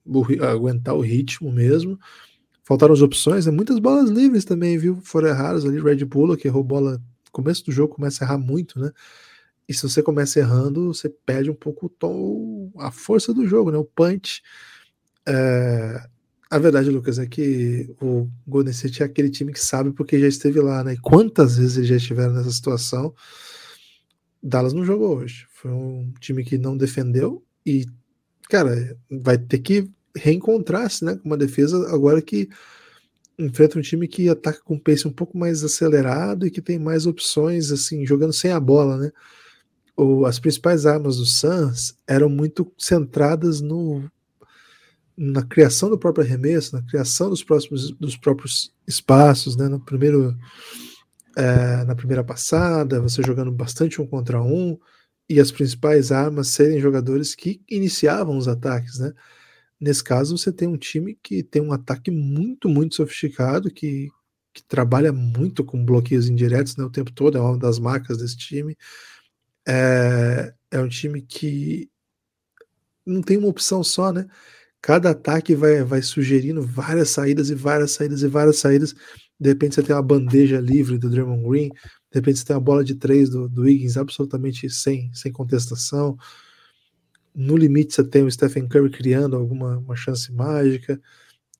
aguentar 0.40 0.94
o 0.94 1.00
ritmo 1.00 1.50
mesmo. 1.50 1.98
Faltaram 2.62 2.94
as 2.94 3.02
opções, 3.02 3.46
né? 3.46 3.52
muitas 3.52 3.80
bolas 3.80 4.08
livres 4.08 4.44
também, 4.44 4.78
viu? 4.78 5.00
Foram 5.02 5.28
erradas 5.28 5.64
ali. 5.64 5.82
Red 5.82 6.04
Bull, 6.04 6.36
que 6.36 6.46
errou 6.46 6.62
bola 6.62 6.92
no 6.92 7.32
começo 7.32 7.64
do 7.64 7.72
jogo, 7.72 7.96
começa 7.96 8.24
a 8.24 8.28
errar 8.28 8.38
muito, 8.38 8.78
né? 8.78 8.92
E 9.68 9.74
se 9.74 9.82
você 9.82 10.00
começa 10.00 10.38
errando, 10.38 10.94
você 10.94 11.08
perde 11.08 11.50
um 11.50 11.54
pouco 11.54 11.86
o 11.86 11.88
tom, 11.88 12.70
a 12.78 12.92
força 12.92 13.34
do 13.34 13.44
jogo, 13.46 13.72
né? 13.72 13.78
O 13.78 13.84
punch. 13.84 14.40
É, 15.26 16.06
a 16.48 16.58
verdade, 16.58 16.90
Lucas, 16.90 17.18
é 17.18 17.26
que 17.26 17.92
o 18.00 18.28
Golden 18.46 18.72
State 18.72 19.02
é 19.02 19.06
aquele 19.06 19.30
time 19.30 19.52
que 19.52 19.60
sabe 19.60 19.90
porque 19.92 20.20
já 20.20 20.28
esteve 20.28 20.60
lá, 20.60 20.84
né? 20.84 20.94
E 20.94 20.98
quantas 20.98 21.56
vezes 21.56 21.76
eles 21.76 21.88
já 21.88 21.96
estiveram 21.96 22.34
nessa 22.34 22.52
situação. 22.52 23.12
Dallas 24.42 24.72
não 24.72 24.84
jogou 24.84 25.18
hoje. 25.18 25.46
Foi 25.50 25.70
um 25.70 26.12
time 26.20 26.44
que 26.44 26.58
não 26.58 26.76
defendeu 26.76 27.44
e, 27.64 27.86
cara, 28.48 28.96
vai 29.10 29.38
ter 29.38 29.58
que 29.58 29.88
reencontrar-se, 30.16 31.04
né? 31.04 31.16
Com 31.16 31.28
uma 31.28 31.36
defesa 31.36 31.88
agora 31.94 32.20
que 32.20 32.48
enfrenta 33.38 33.78
um 33.78 33.82
time 33.82 34.06
que 34.08 34.28
ataca 34.28 34.60
com 34.62 34.78
pace 34.78 35.06
um 35.06 35.12
pouco 35.12 35.36
mais 35.38 35.62
acelerado 35.64 36.46
e 36.46 36.50
que 36.50 36.60
tem 36.60 36.78
mais 36.78 37.06
opções, 37.06 37.70
assim, 37.70 38.04
jogando 38.04 38.32
sem 38.32 38.50
a 38.50 38.60
bola, 38.60 38.96
né? 38.96 39.12
O, 39.96 40.26
as 40.26 40.38
principais 40.38 40.86
armas 40.86 41.18
do 41.18 41.26
Suns 41.26 41.96
eram 42.06 42.28
muito 42.28 42.72
centradas 42.78 43.60
no 43.60 44.02
na 45.14 45.42
criação 45.42 45.90
do 45.90 45.98
próprio 45.98 46.24
arremesso, 46.24 46.74
na 46.74 46.82
criação 46.82 47.28
dos, 47.28 47.44
próximos, 47.44 47.90
dos 47.92 48.16
próprios 48.16 48.72
espaços, 48.88 49.56
né? 49.56 49.68
No 49.68 49.78
primeiro, 49.78 50.34
é, 51.36 51.84
na 51.84 51.94
primeira 51.94 52.24
passada, 52.24 53.00
você 53.00 53.22
jogando 53.22 53.52
bastante 53.52 54.00
um 54.00 54.06
contra 54.06 54.42
um, 54.42 54.78
e 55.28 55.40
as 55.40 55.50
principais 55.50 56.12
armas 56.12 56.48
serem 56.48 56.80
jogadores 56.80 57.34
que 57.34 57.62
iniciavam 57.68 58.36
os 58.36 58.48
ataques, 58.48 58.98
né? 58.98 59.12
Nesse 59.80 60.04
caso, 60.04 60.36
você 60.38 60.52
tem 60.52 60.68
um 60.68 60.76
time 60.76 61.18
que 61.22 61.42
tem 61.42 61.62
um 61.62 61.72
ataque 61.72 62.10
muito, 62.10 62.68
muito 62.68 62.94
sofisticado, 62.94 63.70
que, 63.70 64.08
que 64.52 64.62
trabalha 64.64 65.12
muito 65.12 65.64
com 65.64 65.84
bloqueios 65.84 66.28
indiretos 66.28 66.76
né, 66.76 66.84
o 66.84 66.90
tempo 66.90 67.12
todo, 67.12 67.38
é 67.38 67.40
uma 67.40 67.58
das 67.58 67.78
marcas 67.78 68.18
desse 68.18 68.36
time. 68.36 68.76
É, 69.66 70.54
é 70.70 70.80
um 70.80 70.88
time 70.88 71.22
que 71.22 71.90
não 73.04 73.22
tem 73.22 73.36
uma 73.36 73.48
opção 73.48 73.82
só, 73.82 74.12
né? 74.12 74.26
cada 74.82 75.10
ataque 75.10 75.54
vai, 75.54 75.84
vai 75.84 76.02
sugerindo 76.02 76.60
várias 76.60 77.10
saídas 77.10 77.48
e 77.48 77.54
várias 77.54 77.92
saídas 77.92 78.22
e 78.22 78.26
várias 78.26 78.58
saídas. 78.58 78.94
De 79.42 79.48
repente 79.48 79.74
você 79.74 79.82
tem 79.82 79.94
uma 79.94 80.02
bandeja 80.02 80.60
livre 80.60 80.98
do 80.98 81.10
Draymond 81.10 81.48
Green, 81.48 81.68
de 81.68 82.14
repente 82.14 82.38
você 82.38 82.44
tem 82.44 82.56
uma 82.56 82.62
bola 82.62 82.84
de 82.84 82.94
três 82.94 83.30
do, 83.30 83.48
do 83.48 83.68
Higgins 83.68 83.96
absolutamente 83.96 84.68
sem, 84.70 85.12
sem 85.12 85.32
contestação. 85.32 86.16
No 87.34 87.56
limite 87.56 87.94
você 87.94 88.04
tem 88.04 88.22
o 88.22 88.30
Stephen 88.30 88.68
Curry 88.68 88.90
criando 88.90 89.36
alguma 89.36 89.78
uma 89.78 89.96
chance 89.96 90.30
mágica. 90.32 91.00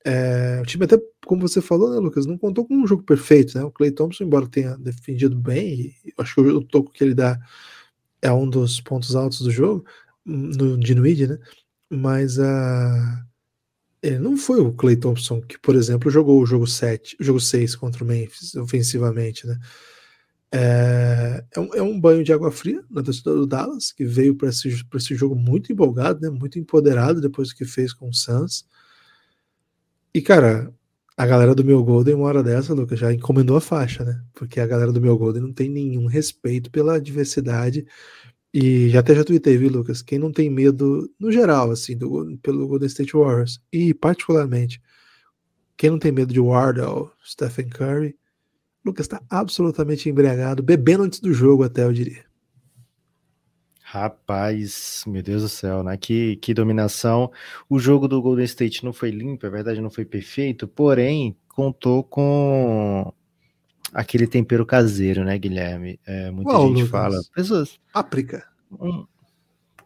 É, 0.05 0.59
o 0.61 0.65
time 0.65 0.85
até, 0.85 0.97
como 1.25 1.41
você 1.41 1.61
falou, 1.61 1.89
né, 1.91 1.97
Lucas, 1.97 2.25
não 2.25 2.37
contou 2.37 2.65
com 2.65 2.75
um 2.75 2.87
jogo 2.87 3.03
perfeito, 3.03 3.57
né? 3.57 3.63
O 3.63 3.71
Clay 3.71 3.91
Thompson, 3.91 4.25
embora 4.25 4.47
tenha 4.47 4.77
defendido 4.77 5.35
bem, 5.35 5.95
acho 6.17 6.35
que 6.35 6.41
o 6.41 6.61
toco 6.63 6.91
que 6.91 7.03
ele 7.03 7.13
dá 7.15 7.39
é 8.21 8.31
um 8.31 8.49
dos 8.49 8.81
pontos 8.81 9.15
altos 9.15 9.41
do 9.41 9.51
jogo, 9.51 9.85
no 10.25 10.77
Dinuid, 10.77 11.27
né? 11.27 11.39
mas 11.89 12.39
a 12.39 13.25
ele 14.03 14.19
não 14.19 14.35
foi 14.35 14.59
o 14.59 14.73
Clay 14.73 14.97
Thompson 14.97 15.41
que, 15.41 15.57
por 15.57 15.75
exemplo, 15.75 16.11
jogou 16.11 16.41
o 16.41 16.45
jogo 16.45 16.67
7, 16.67 17.15
o 17.21 17.23
jogo 17.23 17.39
6 17.39 17.77
contra 17.77 18.03
o 18.03 18.07
Memphis 18.07 18.53
ofensivamente, 18.55 19.47
né? 19.47 19.57
É, 20.51 21.43
é, 21.55 21.59
um, 21.59 21.73
é 21.73 21.81
um 21.81 21.99
banho 21.99 22.23
de 22.23 22.33
água 22.33 22.51
fria 22.51 22.83
na 22.91 23.01
torcida 23.01 23.33
do 23.33 23.47
Dallas, 23.47 23.93
que 23.93 24.05
veio 24.05 24.35
para 24.35 24.49
esse, 24.49 24.85
esse 24.93 25.15
jogo 25.15 25.35
muito 25.35 25.71
empolgado, 25.71 26.19
né? 26.19 26.29
Muito 26.29 26.59
empoderado 26.59 27.21
depois 27.21 27.49
do 27.49 27.55
que 27.55 27.65
fez 27.65 27.93
com 27.93 28.09
o 28.09 28.13
Suns. 28.13 28.65
E, 30.13 30.21
cara, 30.21 30.71
a 31.15 31.25
galera 31.25 31.55
do 31.55 31.63
meu 31.63 31.81
Golden, 31.83 32.15
uma 32.15 32.27
hora 32.27 32.43
dessa, 32.43 32.73
Lucas, 32.73 32.99
já 32.99 33.11
encomendou 33.13 33.55
a 33.55 33.61
faixa, 33.61 34.03
né? 34.03 34.21
Porque 34.33 34.59
a 34.59 34.67
galera 34.67 34.91
do 34.91 35.01
meu 35.01 35.17
Golden 35.17 35.41
não 35.43 35.53
tem 35.53 35.69
nenhum 35.69 36.07
respeito 36.07 36.69
pela 36.69 36.99
diversidade 36.99 37.85
e 38.53 38.89
já 38.89 38.99
até 38.99 39.15
já 39.15 39.23
tuitei, 39.23 39.57
viu, 39.57 39.71
Lucas? 39.71 40.01
Quem 40.01 40.19
não 40.19 40.31
tem 40.31 40.49
medo, 40.49 41.09
no 41.19 41.31
geral, 41.31 41.71
assim, 41.71 41.97
do, 41.97 42.37
pelo 42.37 42.67
Golden 42.67 42.87
State 42.87 43.13
Warriors, 43.13 43.59
e 43.71 43.93
particularmente, 43.93 44.81
quem 45.75 45.89
não 45.89 45.97
tem 45.97 46.11
medo 46.11 46.31
de 46.31 46.39
Wardell, 46.39 47.11
Stephen 47.25 47.69
Curry, 47.69 48.15
Lucas 48.85 49.05
está 49.05 49.21
absolutamente 49.29 50.09
embriagado, 50.09 50.61
bebendo 50.61 51.03
antes 51.03 51.19
do 51.19 51.33
jogo, 51.33 51.63
até 51.63 51.83
eu 51.83 51.93
diria. 51.93 52.25
Rapaz, 53.81 55.03
meu 55.07 55.21
Deus 55.21 55.43
do 55.43 55.49
céu, 55.49 55.83
né? 55.83 55.95
Que, 55.97 56.35
que 56.37 56.53
dominação. 56.53 57.31
O 57.69 57.79
jogo 57.79 58.07
do 58.07 58.21
Golden 58.21 58.45
State 58.45 58.83
não 58.83 58.91
foi 58.91 59.11
limpo, 59.11 59.45
é 59.45 59.49
verdade, 59.49 59.81
não 59.81 59.89
foi 59.89 60.03
perfeito, 60.03 60.67
porém 60.67 61.37
contou 61.47 62.03
com 62.03 63.13
aquele 63.93 64.27
tempero 64.27 64.65
caseiro, 64.65 65.23
né, 65.23 65.37
Guilherme? 65.37 65.99
É, 66.05 66.31
muita 66.31 66.51
Qual, 66.51 66.67
gente 66.67 66.83
Lucas? 66.83 66.89
fala. 66.89 67.21
Pessoas. 67.33 67.79
África. 67.93 68.45
Um, 68.71 69.05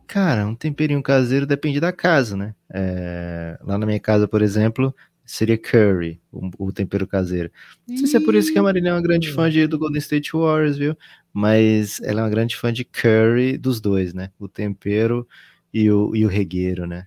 cara, 0.07 0.47
um 0.47 0.55
temperinho 0.55 1.03
caseiro 1.03 1.45
depende 1.45 1.79
da 1.79 1.91
casa, 1.91 2.37
né? 2.37 2.55
É, 2.73 3.59
lá 3.61 3.77
na 3.77 3.85
minha 3.85 3.99
casa, 3.99 4.27
por 4.27 4.41
exemplo, 4.41 4.95
seria 5.25 5.57
curry, 5.57 6.21
o, 6.31 6.49
o 6.57 6.71
tempero 6.71 7.05
caseiro. 7.05 7.51
Não 7.85 7.97
sei 7.97 8.07
se 8.07 8.17
é 8.17 8.19
por 8.19 8.33
isso 8.33 8.51
que 8.51 8.57
a 8.57 8.63
Marília 8.63 8.89
é 8.89 8.93
uma 8.93 9.01
grande 9.01 9.31
fã 9.31 9.49
de, 9.49 9.67
do 9.67 9.77
Golden 9.77 9.99
State 9.99 10.31
Warriors, 10.31 10.77
viu? 10.77 10.97
Mas 11.33 11.99
ela 12.01 12.21
é 12.21 12.23
uma 12.23 12.29
grande 12.29 12.55
fã 12.55 12.71
de 12.71 12.85
curry 12.85 13.57
dos 13.57 13.81
dois, 13.81 14.13
né? 14.13 14.31
O 14.39 14.47
tempero 14.47 15.27
e 15.73 15.91
o, 15.91 16.15
e 16.15 16.25
o 16.25 16.29
regueiro, 16.29 16.87
né? 16.87 17.05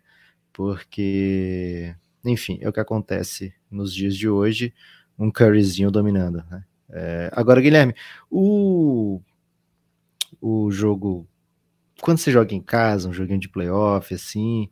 Porque, 0.52 1.94
enfim, 2.24 2.58
é 2.60 2.68
o 2.68 2.72
que 2.72 2.80
acontece 2.80 3.54
nos 3.70 3.94
dias 3.94 4.14
de 4.14 4.28
hoje, 4.28 4.74
um 5.18 5.30
curryzinho 5.30 5.90
dominando, 5.90 6.44
né? 6.50 6.62
É, 6.92 7.30
agora, 7.32 7.60
Guilherme, 7.60 7.94
o, 8.30 9.20
o 10.40 10.70
jogo. 10.70 11.26
Quando 12.00 12.18
você 12.18 12.32
joga 12.32 12.54
em 12.54 12.62
casa, 12.62 13.08
um 13.08 13.12
joguinho 13.12 13.38
de 13.38 13.48
playoff, 13.48 14.14
assim, 14.14 14.70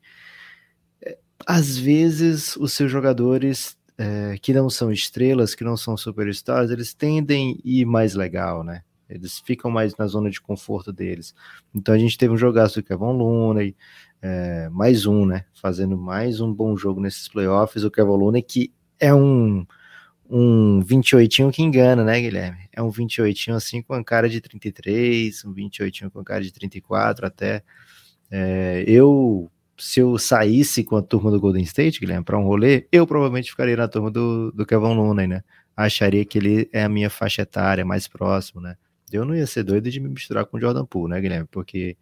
é, 1.04 1.18
às 1.46 1.76
vezes 1.76 2.56
os 2.56 2.72
seus 2.72 2.90
jogadores 2.90 3.76
é, 3.98 4.38
que 4.40 4.52
não 4.52 4.70
são 4.70 4.90
estrelas, 4.90 5.54
que 5.54 5.64
não 5.64 5.76
são 5.76 5.96
superstars, 5.96 6.70
eles 6.70 6.94
tendem 6.94 7.56
a 7.56 7.60
ir 7.64 7.84
mais 7.84 8.14
legal, 8.14 8.62
né? 8.64 8.82
Eles 9.08 9.38
ficam 9.40 9.70
mais 9.70 9.96
na 9.96 10.06
zona 10.06 10.30
de 10.30 10.40
conforto 10.40 10.92
deles. 10.92 11.34
Então 11.74 11.94
a 11.94 11.98
gente 11.98 12.16
teve 12.18 12.32
um 12.32 12.36
jogaço 12.36 12.80
do 12.80 12.86
Kevin 12.86 13.16
Looney, 13.16 13.76
é, 14.20 14.68
mais 14.68 15.06
um, 15.06 15.26
né? 15.26 15.44
Fazendo 15.60 15.96
mais 15.96 16.40
um 16.40 16.52
bom 16.52 16.76
jogo 16.76 17.00
nesses 17.00 17.28
playoffs. 17.28 17.84
O 17.84 17.90
Kevin 17.90 18.10
Looney, 18.10 18.42
que 18.42 18.72
é 19.00 19.12
um, 19.14 19.66
um 20.28 20.80
28 20.80 21.50
que 21.50 21.62
engana, 21.62 22.04
né, 22.04 22.20
Guilherme? 22.20 22.68
É 22.72 22.82
um 22.82 22.90
28 22.90 23.52
assim 23.52 23.82
com 23.82 23.94
a 23.94 24.04
cara 24.04 24.28
de 24.28 24.40
33, 24.40 25.44
um 25.44 25.52
28 25.52 26.10
com 26.10 26.20
a 26.20 26.24
cara 26.24 26.42
de 26.42 26.52
34 26.52 27.26
até. 27.26 27.62
É, 28.30 28.84
eu, 28.86 29.50
se 29.78 30.00
eu 30.00 30.18
saísse 30.18 30.84
com 30.84 30.96
a 30.96 31.02
turma 31.02 31.30
do 31.30 31.40
Golden 31.40 31.62
State, 31.62 32.00
Guilherme, 32.00 32.24
para 32.24 32.38
um 32.38 32.44
rolê, 32.44 32.86
eu 32.92 33.06
provavelmente 33.06 33.50
ficaria 33.50 33.76
na 33.76 33.88
turma 33.88 34.10
do, 34.10 34.52
do 34.52 34.66
Kevin 34.66 34.94
Looney, 34.94 35.26
né? 35.26 35.42
Acharia 35.76 36.24
que 36.24 36.38
ele 36.38 36.68
é 36.72 36.82
a 36.82 36.88
minha 36.88 37.08
faixa 37.08 37.42
etária, 37.42 37.84
mais 37.84 38.06
próximo, 38.06 38.60
né? 38.60 38.76
Eu 39.10 39.24
não 39.24 39.34
ia 39.34 39.46
ser 39.46 39.62
doido 39.62 39.90
de 39.90 39.98
me 40.00 40.08
misturar 40.08 40.44
com 40.44 40.58
o 40.58 40.60
Jordan 40.60 40.84
Poole, 40.84 41.10
né, 41.10 41.20
Guilherme? 41.20 41.48
Porque 41.50 41.96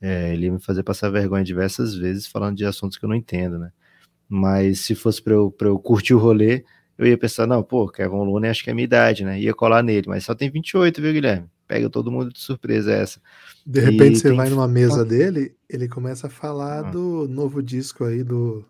é, 0.00 0.34
ele 0.34 0.46
ia 0.46 0.52
me 0.52 0.60
fazer 0.60 0.82
passar 0.82 1.08
vergonha 1.10 1.42
diversas 1.44 1.94
vezes 1.94 2.26
falando 2.26 2.56
de 2.56 2.64
assuntos 2.66 2.98
que 2.98 3.04
eu 3.04 3.08
não 3.08 3.16
entendo, 3.16 3.58
né? 3.58 3.72
Mas 4.28 4.80
se 4.80 4.94
fosse 4.94 5.22
para 5.22 5.32
eu, 5.34 5.54
eu 5.60 5.78
curtir 5.78 6.14
o 6.14 6.18
rolê, 6.18 6.64
eu 7.00 7.06
ia 7.06 7.16
pensar, 7.16 7.46
não, 7.46 7.62
pô, 7.62 7.88
Kevin 7.88 8.16
Looney 8.16 8.50
acho 8.50 8.62
que 8.62 8.68
é 8.68 8.74
minha 8.74 8.84
idade, 8.84 9.24
né? 9.24 9.40
Ia 9.40 9.54
colar 9.54 9.82
nele, 9.82 10.06
mas 10.06 10.22
só 10.22 10.34
tem 10.34 10.50
28, 10.50 11.00
viu, 11.00 11.14
Guilherme? 11.14 11.48
Pega 11.66 11.88
todo 11.88 12.10
mundo 12.12 12.30
de 12.30 12.38
surpresa 12.38 12.92
essa. 12.92 13.18
De 13.64 13.80
repente 13.80 14.16
e 14.16 14.20
você 14.20 14.32
vai 14.34 14.50
numa 14.50 14.68
mesa 14.68 15.02
dele, 15.02 15.56
ele 15.66 15.88
começa 15.88 16.26
a 16.26 16.30
falar 16.30 16.80
ah. 16.80 16.90
do 16.90 17.26
novo 17.26 17.62
disco 17.62 18.04
aí 18.04 18.22
do 18.22 18.62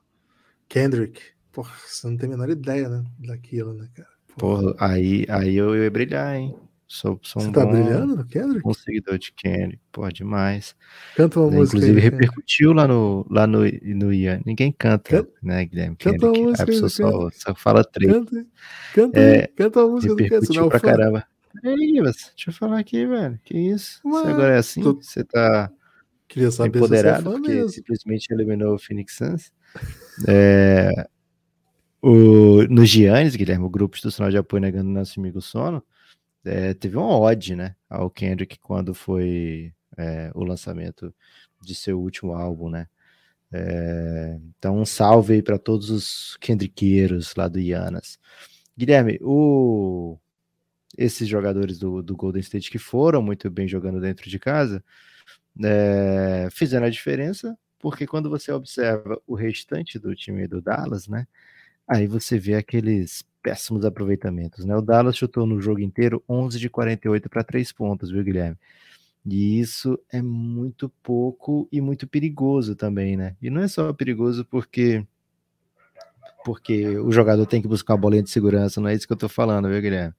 Kendrick. 0.68 1.20
Porra, 1.50 1.72
você 1.84 2.06
não 2.06 2.16
tem 2.16 2.28
a 2.28 2.30
menor 2.30 2.48
ideia, 2.50 2.88
né? 2.88 3.04
Daquilo, 3.18 3.74
né, 3.74 3.88
cara? 3.92 4.08
Porra, 4.38 4.74
Porra 4.74 4.92
aí, 4.92 5.26
aí 5.28 5.56
eu 5.56 5.74
ia 5.74 5.90
brilhar, 5.90 6.36
hein? 6.36 6.54
Sou, 6.92 7.20
sou 7.22 7.40
Você 7.40 7.48
um 7.48 7.52
tá 7.52 7.64
bom, 7.64 7.70
brilhando 7.70 8.24
Kendrick? 8.26 8.66
um 8.68 8.74
seguidor 8.74 9.16
de 9.16 9.32
Kendrick, 9.32 9.80
pô, 9.92 10.08
demais. 10.08 10.74
Canta 11.14 11.38
uma 11.38 11.48
Né, 11.48 11.56
música 11.58 11.76
Inclusive 11.76 11.98
aí, 12.00 12.02
Kendrick. 12.10 12.24
repercutiu 12.26 12.72
lá 12.72 12.88
no, 12.88 13.24
lá 13.30 13.46
no, 13.46 13.60
no 13.60 14.12
Ian. 14.12 14.40
Ninguém 14.44 14.72
canta, 14.72 15.18
Canta- 15.18 15.30
né, 15.40 15.64
Guilherme 15.66 15.94
canta 15.96 16.26
uma 16.26 16.32
Kendrick? 16.32 16.42
música 16.42 16.62
A 16.62 16.66
do 16.66 16.72
pessoa 16.72 16.88
só, 16.88 17.10
Kendrick. 17.12 17.40
só 17.42 17.54
fala 17.54 17.84
três. 17.84 18.12
Canta, 18.12 18.46
canta, 18.92 19.20
É, 19.20 19.46
canta 19.46 19.84
uma 19.84 19.88
música 19.94 20.12
do 20.12 20.16
Kendrick. 20.16 20.34
Repercutiu 20.34 20.62
é 20.62 20.66
um 20.66 20.68
pra 20.68 20.80
fã? 20.80 20.86
caramba. 20.88 21.26
Peraí, 21.62 22.00
você, 22.00 22.26
deixa 22.34 22.50
eu 22.50 22.52
falar 22.54 22.78
aqui, 22.80 23.06
velho. 23.06 23.40
Que 23.44 23.56
isso? 23.56 24.00
Você 24.02 24.26
agora 24.28 24.54
é 24.54 24.58
assim? 24.58 24.82
tô- 24.82 24.94
Você 24.94 25.22
tá 25.22 25.70
Queria 26.26 26.50
saber 26.50 26.76
empoderado 26.76 27.18
se 27.18 27.22
você 27.22 27.28
é 27.28 27.32
porque 27.38 27.50
mesmo. 27.52 27.68
simplesmente 27.68 28.26
eliminou 28.32 28.74
o 28.74 28.78
Phoenix 28.80 29.14
Suns? 29.16 29.52
É, 30.26 31.06
o, 32.02 32.64
no 32.68 32.84
Giannis, 32.84 33.36
Guilherme, 33.36 33.64
o 33.64 33.70
grupo 33.70 33.94
institucional 33.94 34.30
de 34.30 34.38
apoio 34.38 34.60
negando 34.60 34.90
nosso 34.90 35.20
amigo 35.20 35.40
sono, 35.40 35.82
é, 36.44 36.74
teve 36.74 36.96
uma 36.96 37.18
ode, 37.18 37.54
né, 37.54 37.76
ao 37.88 38.10
Kendrick 38.10 38.58
quando 38.58 38.94
foi 38.94 39.72
é, 39.96 40.30
o 40.34 40.44
lançamento 40.44 41.14
de 41.60 41.74
seu 41.74 42.00
último 42.00 42.32
álbum, 42.32 42.70
né? 42.70 42.86
É, 43.52 44.38
então, 44.58 44.78
um 44.78 44.86
salve 44.86 45.34
aí 45.34 45.42
para 45.42 45.58
todos 45.58 45.90
os 45.90 46.36
Kendrickeiros 46.40 47.34
lá 47.34 47.48
do 47.48 47.58
Ianas. 47.58 48.18
Guilherme, 48.76 49.18
o, 49.22 50.18
esses 50.96 51.28
jogadores 51.28 51.78
do, 51.78 52.02
do 52.02 52.16
Golden 52.16 52.40
State 52.40 52.70
que 52.70 52.78
foram 52.78 53.22
muito 53.22 53.50
bem 53.50 53.68
jogando 53.68 54.00
dentro 54.00 54.30
de 54.30 54.38
casa 54.38 54.82
é, 55.62 56.48
fizeram 56.50 56.86
a 56.86 56.90
diferença, 56.90 57.56
porque 57.78 58.06
quando 58.06 58.30
você 58.30 58.52
observa 58.52 59.20
o 59.26 59.34
restante 59.34 59.98
do 59.98 60.14
time 60.14 60.46
do 60.46 60.60
Dallas, 60.60 61.08
né? 61.08 61.26
Aí 61.88 62.06
você 62.06 62.38
vê 62.38 62.54
aqueles 62.54 63.24
péssimos 63.42 63.84
aproveitamentos, 63.84 64.64
né? 64.64 64.76
O 64.76 64.82
Dallas 64.82 65.16
chutou 65.16 65.46
no 65.46 65.60
jogo 65.60 65.80
inteiro 65.80 66.22
11 66.28 66.58
de 66.58 66.68
48 66.70 67.28
para 67.28 67.44
3 67.44 67.72
pontos, 67.72 68.10
viu, 68.10 68.22
Guilherme? 68.22 68.56
E 69.26 69.60
isso 69.60 69.98
é 70.10 70.22
muito 70.22 70.88
pouco 71.02 71.68
e 71.70 71.80
muito 71.80 72.06
perigoso 72.06 72.74
também, 72.74 73.16
né? 73.16 73.36
E 73.40 73.50
não 73.50 73.62
é 73.62 73.68
só 73.68 73.92
perigoso 73.92 74.44
porque 74.44 75.06
porque 76.44 76.98
o 76.98 77.12
jogador 77.12 77.44
tem 77.44 77.60
que 77.60 77.68
buscar 77.68 77.94
uma 77.94 78.00
bolinha 78.00 78.22
de 78.22 78.30
segurança, 78.30 78.80
não 78.80 78.88
é 78.88 78.94
isso 78.94 79.06
que 79.06 79.12
eu 79.12 79.16
tô 79.16 79.28
falando, 79.28 79.68
viu, 79.68 79.80
Guilherme? 79.80 80.14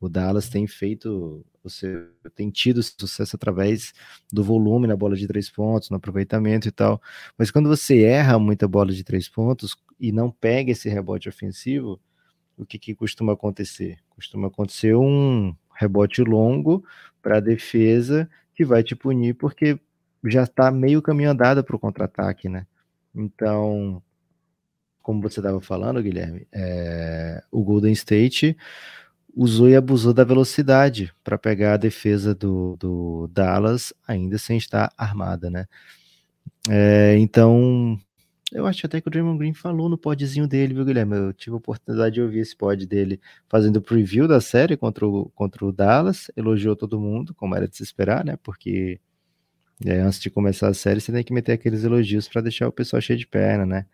O 0.00 0.08
Dallas 0.08 0.48
tem 0.48 0.66
feito, 0.66 1.44
você 1.62 2.08
tem 2.34 2.50
tido 2.50 2.82
sucesso 2.82 3.36
através 3.36 3.92
do 4.32 4.42
volume 4.42 4.86
na 4.88 4.96
bola 4.96 5.14
de 5.14 5.26
três 5.26 5.50
pontos, 5.50 5.90
no 5.90 5.96
aproveitamento 5.96 6.66
e 6.66 6.70
tal. 6.70 7.00
Mas 7.36 7.50
quando 7.50 7.68
você 7.68 8.02
erra 8.02 8.38
muita 8.38 8.66
bola 8.66 8.92
de 8.92 9.04
três 9.04 9.28
pontos 9.28 9.76
e 9.98 10.10
não 10.10 10.30
pega 10.30 10.72
esse 10.72 10.88
rebote 10.88 11.28
ofensivo, 11.28 12.00
o 12.60 12.66
que, 12.66 12.78
que 12.78 12.94
costuma 12.94 13.32
acontecer? 13.32 13.98
Costuma 14.10 14.48
acontecer 14.48 14.94
um 14.94 15.54
rebote 15.74 16.22
longo 16.22 16.84
para 17.22 17.38
a 17.38 17.40
defesa 17.40 18.28
que 18.54 18.64
vai 18.64 18.82
te 18.82 18.94
punir 18.94 19.34
porque 19.34 19.78
já 20.24 20.42
está 20.42 20.70
meio 20.70 21.00
caminho 21.00 21.30
andado 21.30 21.64
para 21.64 21.74
o 21.74 21.78
contra-ataque, 21.78 22.48
né? 22.48 22.66
Então, 23.14 24.02
como 25.02 25.22
você 25.22 25.40
estava 25.40 25.60
falando, 25.60 26.02
Guilherme, 26.02 26.46
é, 26.52 27.42
o 27.50 27.64
Golden 27.64 27.92
State 27.92 28.56
usou 29.34 29.68
e 29.68 29.76
abusou 29.76 30.12
da 30.12 30.24
velocidade 30.24 31.12
para 31.24 31.38
pegar 31.38 31.74
a 31.74 31.78
defesa 31.78 32.34
do, 32.34 32.76
do 32.76 33.28
Dallas 33.32 33.92
ainda 34.06 34.36
sem 34.36 34.58
estar 34.58 34.92
armada, 34.98 35.48
né? 35.48 35.66
É, 36.68 37.16
então, 37.18 37.98
eu 38.52 38.66
acho 38.66 38.86
até 38.86 39.00
que 39.00 39.08
o 39.08 39.10
Draymond 39.10 39.38
Green 39.38 39.54
falou 39.54 39.88
no 39.88 39.96
podzinho 39.96 40.46
dele, 40.46 40.74
viu, 40.74 40.84
Guilherme? 40.84 41.16
Eu 41.16 41.32
tive 41.32 41.54
a 41.54 41.58
oportunidade 41.58 42.14
de 42.14 42.22
ouvir 42.22 42.40
esse 42.40 42.56
pod 42.56 42.84
dele 42.86 43.20
fazendo 43.48 43.76
o 43.76 43.82
preview 43.82 44.26
da 44.26 44.40
série 44.40 44.76
contra 44.76 45.06
o, 45.06 45.30
contra 45.34 45.64
o 45.64 45.72
Dallas, 45.72 46.30
elogiou 46.36 46.74
todo 46.74 47.00
mundo, 47.00 47.34
como 47.34 47.54
era 47.54 47.68
de 47.68 47.76
se 47.76 47.82
esperar, 47.82 48.24
né? 48.24 48.36
Porque 48.42 49.00
é, 49.84 50.00
antes 50.00 50.20
de 50.20 50.30
começar 50.30 50.68
a 50.68 50.74
série, 50.74 51.00
você 51.00 51.12
tem 51.12 51.24
que 51.24 51.32
meter 51.32 51.52
aqueles 51.52 51.84
elogios 51.84 52.28
para 52.28 52.42
deixar 52.42 52.68
o 52.68 52.72
pessoal 52.72 53.00
cheio 53.00 53.18
de 53.18 53.26
perna, 53.26 53.64
né? 53.64 53.86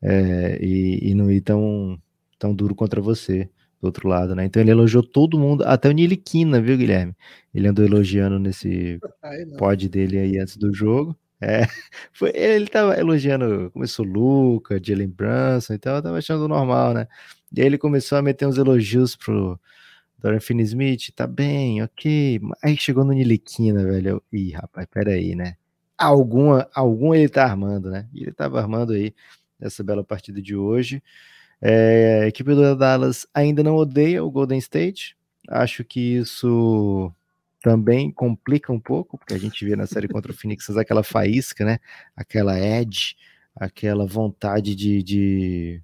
É, 0.00 0.58
e, 0.64 1.10
e 1.10 1.14
não 1.14 1.30
ir 1.30 1.40
tão, 1.40 2.00
tão 2.38 2.54
duro 2.54 2.74
contra 2.74 3.00
você 3.00 3.50
do 3.80 3.86
outro 3.86 4.08
lado, 4.08 4.34
né? 4.34 4.44
Então 4.44 4.62
ele 4.62 4.70
elogiou 4.70 5.02
todo 5.02 5.38
mundo, 5.38 5.62
até 5.64 5.88
o 5.88 5.92
Niliquina, 5.92 6.60
viu, 6.60 6.76
Guilherme? 6.76 7.14
Ele 7.54 7.68
andou 7.68 7.84
elogiando 7.84 8.38
nesse 8.38 8.98
pod 9.58 9.88
dele 9.88 10.18
aí 10.18 10.38
antes 10.38 10.56
do 10.56 10.72
jogo. 10.72 11.16
É, 11.40 11.62
foi, 12.12 12.32
ele 12.34 12.66
tava 12.66 12.98
elogiando, 12.98 13.70
começou 13.72 14.04
Luca, 14.04 14.80
Jalen 14.82 15.08
Brunson, 15.08 15.74
então 15.74 15.96
eu 15.96 16.02
tava 16.02 16.18
achando 16.18 16.48
normal, 16.48 16.94
né? 16.94 17.08
E 17.54 17.60
aí 17.60 17.66
ele 17.66 17.78
começou 17.78 18.18
a 18.18 18.22
meter 18.22 18.46
uns 18.46 18.58
elogios 18.58 19.14
pro 19.16 19.58
Dorian 20.18 20.40
Finney-Smith, 20.40 21.12
tá 21.14 21.26
bem, 21.26 21.82
ok. 21.82 22.40
Aí 22.62 22.76
chegou 22.76 23.04
no 23.04 23.12
Niliquina, 23.12 23.84
velho. 23.84 24.08
Eu, 24.08 24.22
Ih, 24.32 24.52
rapaz, 24.52 24.86
peraí, 24.90 25.34
né? 25.34 25.56
Alguma, 25.98 26.68
algum 26.74 27.14
ele 27.14 27.28
tá 27.28 27.44
armando, 27.44 27.90
né? 27.90 28.08
E 28.12 28.22
ele 28.22 28.32
tava 28.32 28.60
armando 28.60 28.92
aí 28.92 29.14
nessa 29.58 29.84
bela 29.84 30.04
partida 30.04 30.40
de 30.42 30.56
hoje. 30.56 31.02
É, 31.60 32.22
a 32.24 32.28
equipe 32.28 32.54
do 32.54 32.76
Dallas 32.76 33.26
ainda 33.34 33.62
não 33.62 33.76
odeia 33.76 34.24
o 34.24 34.30
Golden 34.30 34.58
State. 34.58 35.16
Acho 35.48 35.84
que 35.84 36.16
isso 36.18 37.12
também 37.66 38.12
complica 38.12 38.72
um 38.72 38.78
pouco, 38.78 39.18
porque 39.18 39.34
a 39.34 39.38
gente 39.38 39.64
vê 39.64 39.74
na 39.74 39.88
série 39.88 40.06
contra 40.06 40.30
o 40.30 40.34
Phoenix 40.38 40.70
aquela 40.76 41.02
faísca, 41.02 41.64
né? 41.64 41.80
Aquela 42.14 42.56
edge, 42.60 43.16
aquela 43.56 44.06
vontade 44.06 44.76
de, 44.76 45.02
de, 45.02 45.82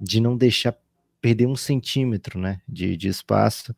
de 0.00 0.20
não 0.20 0.36
deixar 0.36 0.76
perder 1.20 1.48
um 1.48 1.56
centímetro, 1.56 2.38
né? 2.38 2.60
De, 2.68 2.96
de 2.96 3.08
espaço. 3.08 3.74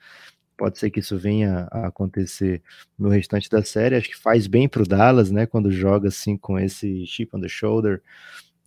Pode 0.54 0.78
ser 0.78 0.90
que 0.90 1.00
isso 1.00 1.16
venha 1.16 1.66
a 1.70 1.86
acontecer 1.86 2.62
no 2.98 3.08
restante 3.08 3.48
da 3.48 3.64
série. 3.64 3.96
Acho 3.96 4.10
que 4.10 4.18
faz 4.18 4.46
bem 4.46 4.68
para 4.68 4.82
o 4.82 4.86
Dallas, 4.86 5.30
né? 5.30 5.46
Quando 5.46 5.72
joga 5.72 6.08
assim 6.08 6.36
com 6.36 6.58
esse 6.58 7.06
chip 7.06 7.34
on 7.34 7.40
the 7.40 7.48
shoulder. 7.48 8.02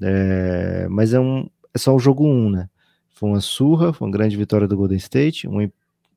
É, 0.01 0.87
mas 0.89 1.13
é, 1.13 1.19
um, 1.19 1.47
é 1.75 1.77
só 1.77 1.95
o 1.95 1.99
jogo 1.99 2.25
1, 2.25 2.27
um, 2.27 2.49
né? 2.49 2.69
Foi 3.13 3.29
uma 3.29 3.39
surra, 3.39 3.93
foi 3.93 4.07
uma 4.07 4.17
grande 4.17 4.35
vitória 4.35 4.67
do 4.67 4.75
Golden 4.75 4.97
State, 4.97 5.47
uma, 5.47 5.71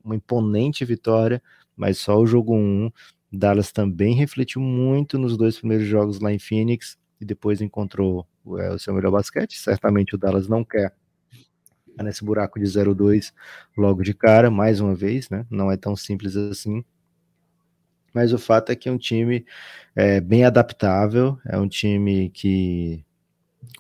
uma 0.04 0.16
imponente 0.16 0.84
vitória, 0.84 1.42
mas 1.76 1.98
só 1.98 2.18
o 2.18 2.26
jogo 2.26 2.54
1. 2.54 2.58
Um. 2.58 2.90
Dallas 3.32 3.70
também 3.70 4.14
refletiu 4.14 4.60
muito 4.60 5.16
nos 5.18 5.36
dois 5.36 5.58
primeiros 5.58 5.86
jogos 5.86 6.18
lá 6.20 6.32
em 6.32 6.38
Phoenix 6.38 6.98
e 7.20 7.24
depois 7.24 7.60
encontrou 7.60 8.26
é, 8.58 8.70
o 8.70 8.78
seu 8.78 8.92
melhor 8.92 9.12
basquete. 9.12 9.58
Certamente 9.58 10.14
o 10.14 10.18
Dallas 10.18 10.48
não 10.48 10.64
quer 10.64 10.92
nesse 12.02 12.24
buraco 12.24 12.58
de 12.58 12.64
0-2 12.64 13.32
logo 13.76 14.02
de 14.02 14.14
cara, 14.14 14.50
mais 14.50 14.80
uma 14.80 14.94
vez, 14.94 15.28
né? 15.28 15.46
Não 15.50 15.70
é 15.70 15.76
tão 15.76 15.94
simples 15.94 16.36
assim. 16.36 16.84
Mas 18.12 18.32
o 18.32 18.38
fato 18.38 18.72
é 18.72 18.76
que 18.76 18.88
é 18.88 18.92
um 18.92 18.98
time 18.98 19.44
é, 19.94 20.20
bem 20.20 20.44
adaptável, 20.44 21.38
é 21.46 21.56
um 21.58 21.68
time 21.68 22.30
que 22.30 23.04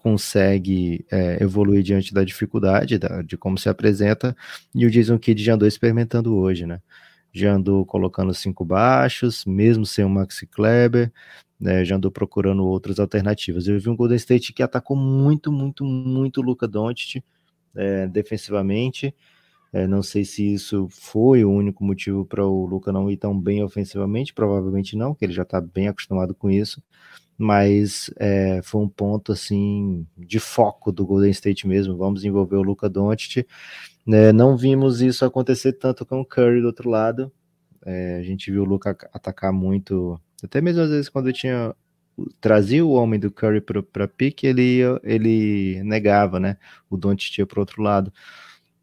consegue 0.02 1.04
é, 1.10 1.42
evoluir 1.42 1.82
diante 1.82 2.12
da 2.12 2.24
dificuldade, 2.24 2.98
da, 2.98 3.22
de 3.22 3.36
como 3.36 3.58
se 3.58 3.68
apresenta, 3.68 4.36
e 4.74 4.86
o 4.86 4.90
Jason 4.90 5.18
Kidd 5.18 5.42
já 5.42 5.54
andou 5.54 5.68
experimentando 5.68 6.34
hoje, 6.36 6.66
né? 6.66 6.80
Já 7.32 7.52
andou 7.54 7.86
colocando 7.86 8.34
cinco 8.34 8.64
baixos, 8.64 9.44
mesmo 9.44 9.86
sem 9.86 10.04
o 10.04 10.10
Maxi 10.10 10.46
Kleber, 10.46 11.12
né, 11.60 11.84
já 11.84 11.96
andou 11.96 12.10
procurando 12.10 12.64
outras 12.64 12.98
alternativas. 12.98 13.68
Eu 13.68 13.78
vi 13.78 13.88
um 13.90 13.96
Golden 13.96 14.16
State 14.16 14.52
que 14.52 14.62
atacou 14.62 14.96
muito, 14.96 15.52
muito, 15.52 15.84
muito 15.84 16.40
o 16.40 16.42
Luca 16.42 16.66
Doncic, 16.66 17.22
é, 17.76 18.08
defensivamente. 18.08 19.14
É, 19.72 19.86
não 19.86 20.02
sei 20.02 20.24
se 20.24 20.52
isso 20.54 20.88
foi 20.90 21.44
o 21.44 21.50
único 21.50 21.84
motivo 21.84 22.24
para 22.24 22.44
o 22.44 22.66
Luca 22.66 22.90
não 22.92 23.10
ir 23.10 23.16
tão 23.16 23.38
bem 23.38 23.62
ofensivamente, 23.62 24.34
provavelmente 24.34 24.96
não, 24.96 25.14
que 25.14 25.24
ele 25.24 25.32
já 25.32 25.42
está 25.42 25.60
bem 25.60 25.86
acostumado 25.88 26.34
com 26.34 26.50
isso. 26.50 26.82
Mas 27.42 28.10
é, 28.18 28.60
foi 28.62 28.82
um 28.82 28.88
ponto 28.88 29.32
assim 29.32 30.06
de 30.14 30.38
foco 30.38 30.92
do 30.92 31.06
Golden 31.06 31.30
State 31.30 31.66
mesmo. 31.66 31.96
Vamos 31.96 32.22
envolver 32.22 32.56
o 32.56 32.62
Luca 32.62 32.86
Doncic. 32.86 33.46
É, 34.06 34.32
não 34.32 34.58
vimos 34.58 35.00
isso 35.00 35.24
acontecer 35.24 35.72
tanto 35.72 36.04
com 36.04 36.20
o 36.20 36.24
Curry 36.24 36.60
do 36.60 36.66
outro 36.66 36.90
lado. 36.90 37.32
É, 37.86 38.18
a 38.18 38.22
gente 38.22 38.50
viu 38.50 38.62
o 38.62 38.66
Luca 38.66 38.90
atacar 39.12 39.52
muito, 39.52 40.20
até 40.44 40.60
mesmo 40.60 40.82
às 40.82 40.90
vezes 40.90 41.08
quando 41.08 41.32
tinha 41.32 41.74
trazia 42.40 42.84
o 42.84 42.90
homem 42.90 43.18
do 43.18 43.30
Curry 43.30 43.62
para 43.62 44.06
pique, 44.06 44.46
ele, 44.46 44.80
ele 45.02 45.82
negava, 45.82 46.38
né? 46.38 46.58
O 46.90 46.96
Doncic 46.98 47.38
ia 47.38 47.46
para 47.46 47.60
outro 47.60 47.82
lado. 47.82 48.12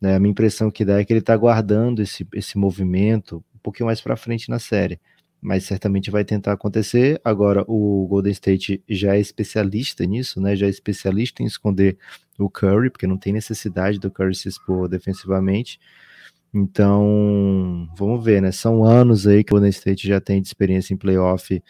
Né? 0.01 0.15
A 0.15 0.19
minha 0.19 0.31
impressão 0.31 0.71
que 0.71 0.83
dá 0.83 0.99
é 0.99 1.05
que 1.05 1.13
ele 1.13 1.19
está 1.19 1.37
guardando 1.37 2.01
esse, 2.01 2.27
esse 2.33 2.57
movimento 2.57 3.43
um 3.55 3.59
pouquinho 3.59 3.85
mais 3.85 4.01
para 4.01 4.15
frente 4.15 4.49
na 4.49 4.59
série, 4.59 4.99
mas 5.41 5.63
certamente 5.65 6.12
vai 6.12 6.25
tentar 6.25 6.53
acontecer. 6.53 7.22
Agora, 7.24 7.63
o 7.67 8.08
Golden 8.08 8.32
State 8.32 8.84
já 8.89 9.15
é 9.15 9.20
especialista 9.20 10.06
nisso, 10.06 10.41
né? 10.41 10.56
Já 10.56 10.67
é 10.67 10.70
especialista 10.70 11.44
em 11.44 11.46
esconder 11.46 11.98
o 12.38 12.50
Curry, 12.50 12.89
porque 12.89 13.08
não 13.08 13.17
tem 13.17 13.34
necessidade 13.34 14.00
do 14.00 14.12
Curry 14.12 14.36
se 14.36 14.48
expor 14.50 14.88
defensivamente. 14.88 15.79
Então, 16.53 17.88
vamos 17.98 18.24
ver, 18.24 18.41
né? 18.41 18.51
São 18.51 18.84
anos 18.84 19.27
aí 19.27 19.44
que 19.44 19.51
o 19.51 19.56
Golden 19.56 19.70
State 19.70 20.08
já 20.08 20.20
tem 20.20 20.41
de 20.41 20.48
experiência 20.48 20.94
em 20.94 20.98
playoff 20.98 21.62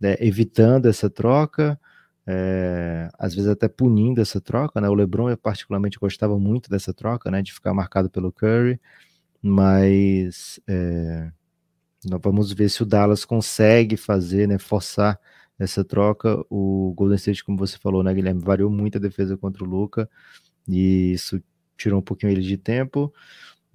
né, 0.00 0.16
evitando 0.20 0.86
essa 0.86 1.08
troca, 1.08 1.80
é, 2.26 3.08
às 3.18 3.34
vezes 3.34 3.50
até 3.50 3.68
punindo 3.68 4.20
essa 4.20 4.40
troca, 4.40 4.80
né? 4.80 4.88
O 4.88 4.94
LeBron 4.94 5.30
eu 5.30 5.36
particularmente 5.36 5.98
gostava 5.98 6.38
muito 6.38 6.70
dessa 6.70 6.92
troca, 6.92 7.30
né? 7.30 7.42
De 7.42 7.52
ficar 7.52 7.74
marcado 7.74 8.10
pelo 8.10 8.32
Curry, 8.32 8.80
mas 9.42 10.60
é, 10.68 11.30
nós 12.08 12.20
vamos 12.22 12.52
ver 12.52 12.68
se 12.68 12.82
o 12.82 12.86
Dallas 12.86 13.24
consegue 13.24 13.96
fazer, 13.96 14.48
né? 14.48 14.58
Forçar 14.58 15.18
essa 15.58 15.84
troca. 15.84 16.44
O 16.50 16.92
Golden 16.96 17.16
State, 17.16 17.44
como 17.44 17.58
você 17.58 17.78
falou, 17.78 18.02
né, 18.02 18.12
Guilherme, 18.12 18.42
variou 18.42 18.70
muito 18.70 18.98
a 18.98 19.00
defesa 19.00 19.36
contra 19.36 19.64
o 19.64 19.66
Luca 19.66 20.08
e 20.68 21.12
isso 21.12 21.42
tirou 21.76 22.00
um 22.00 22.02
pouquinho 22.02 22.32
ele 22.32 22.40
de 22.40 22.56
tempo 22.56 23.12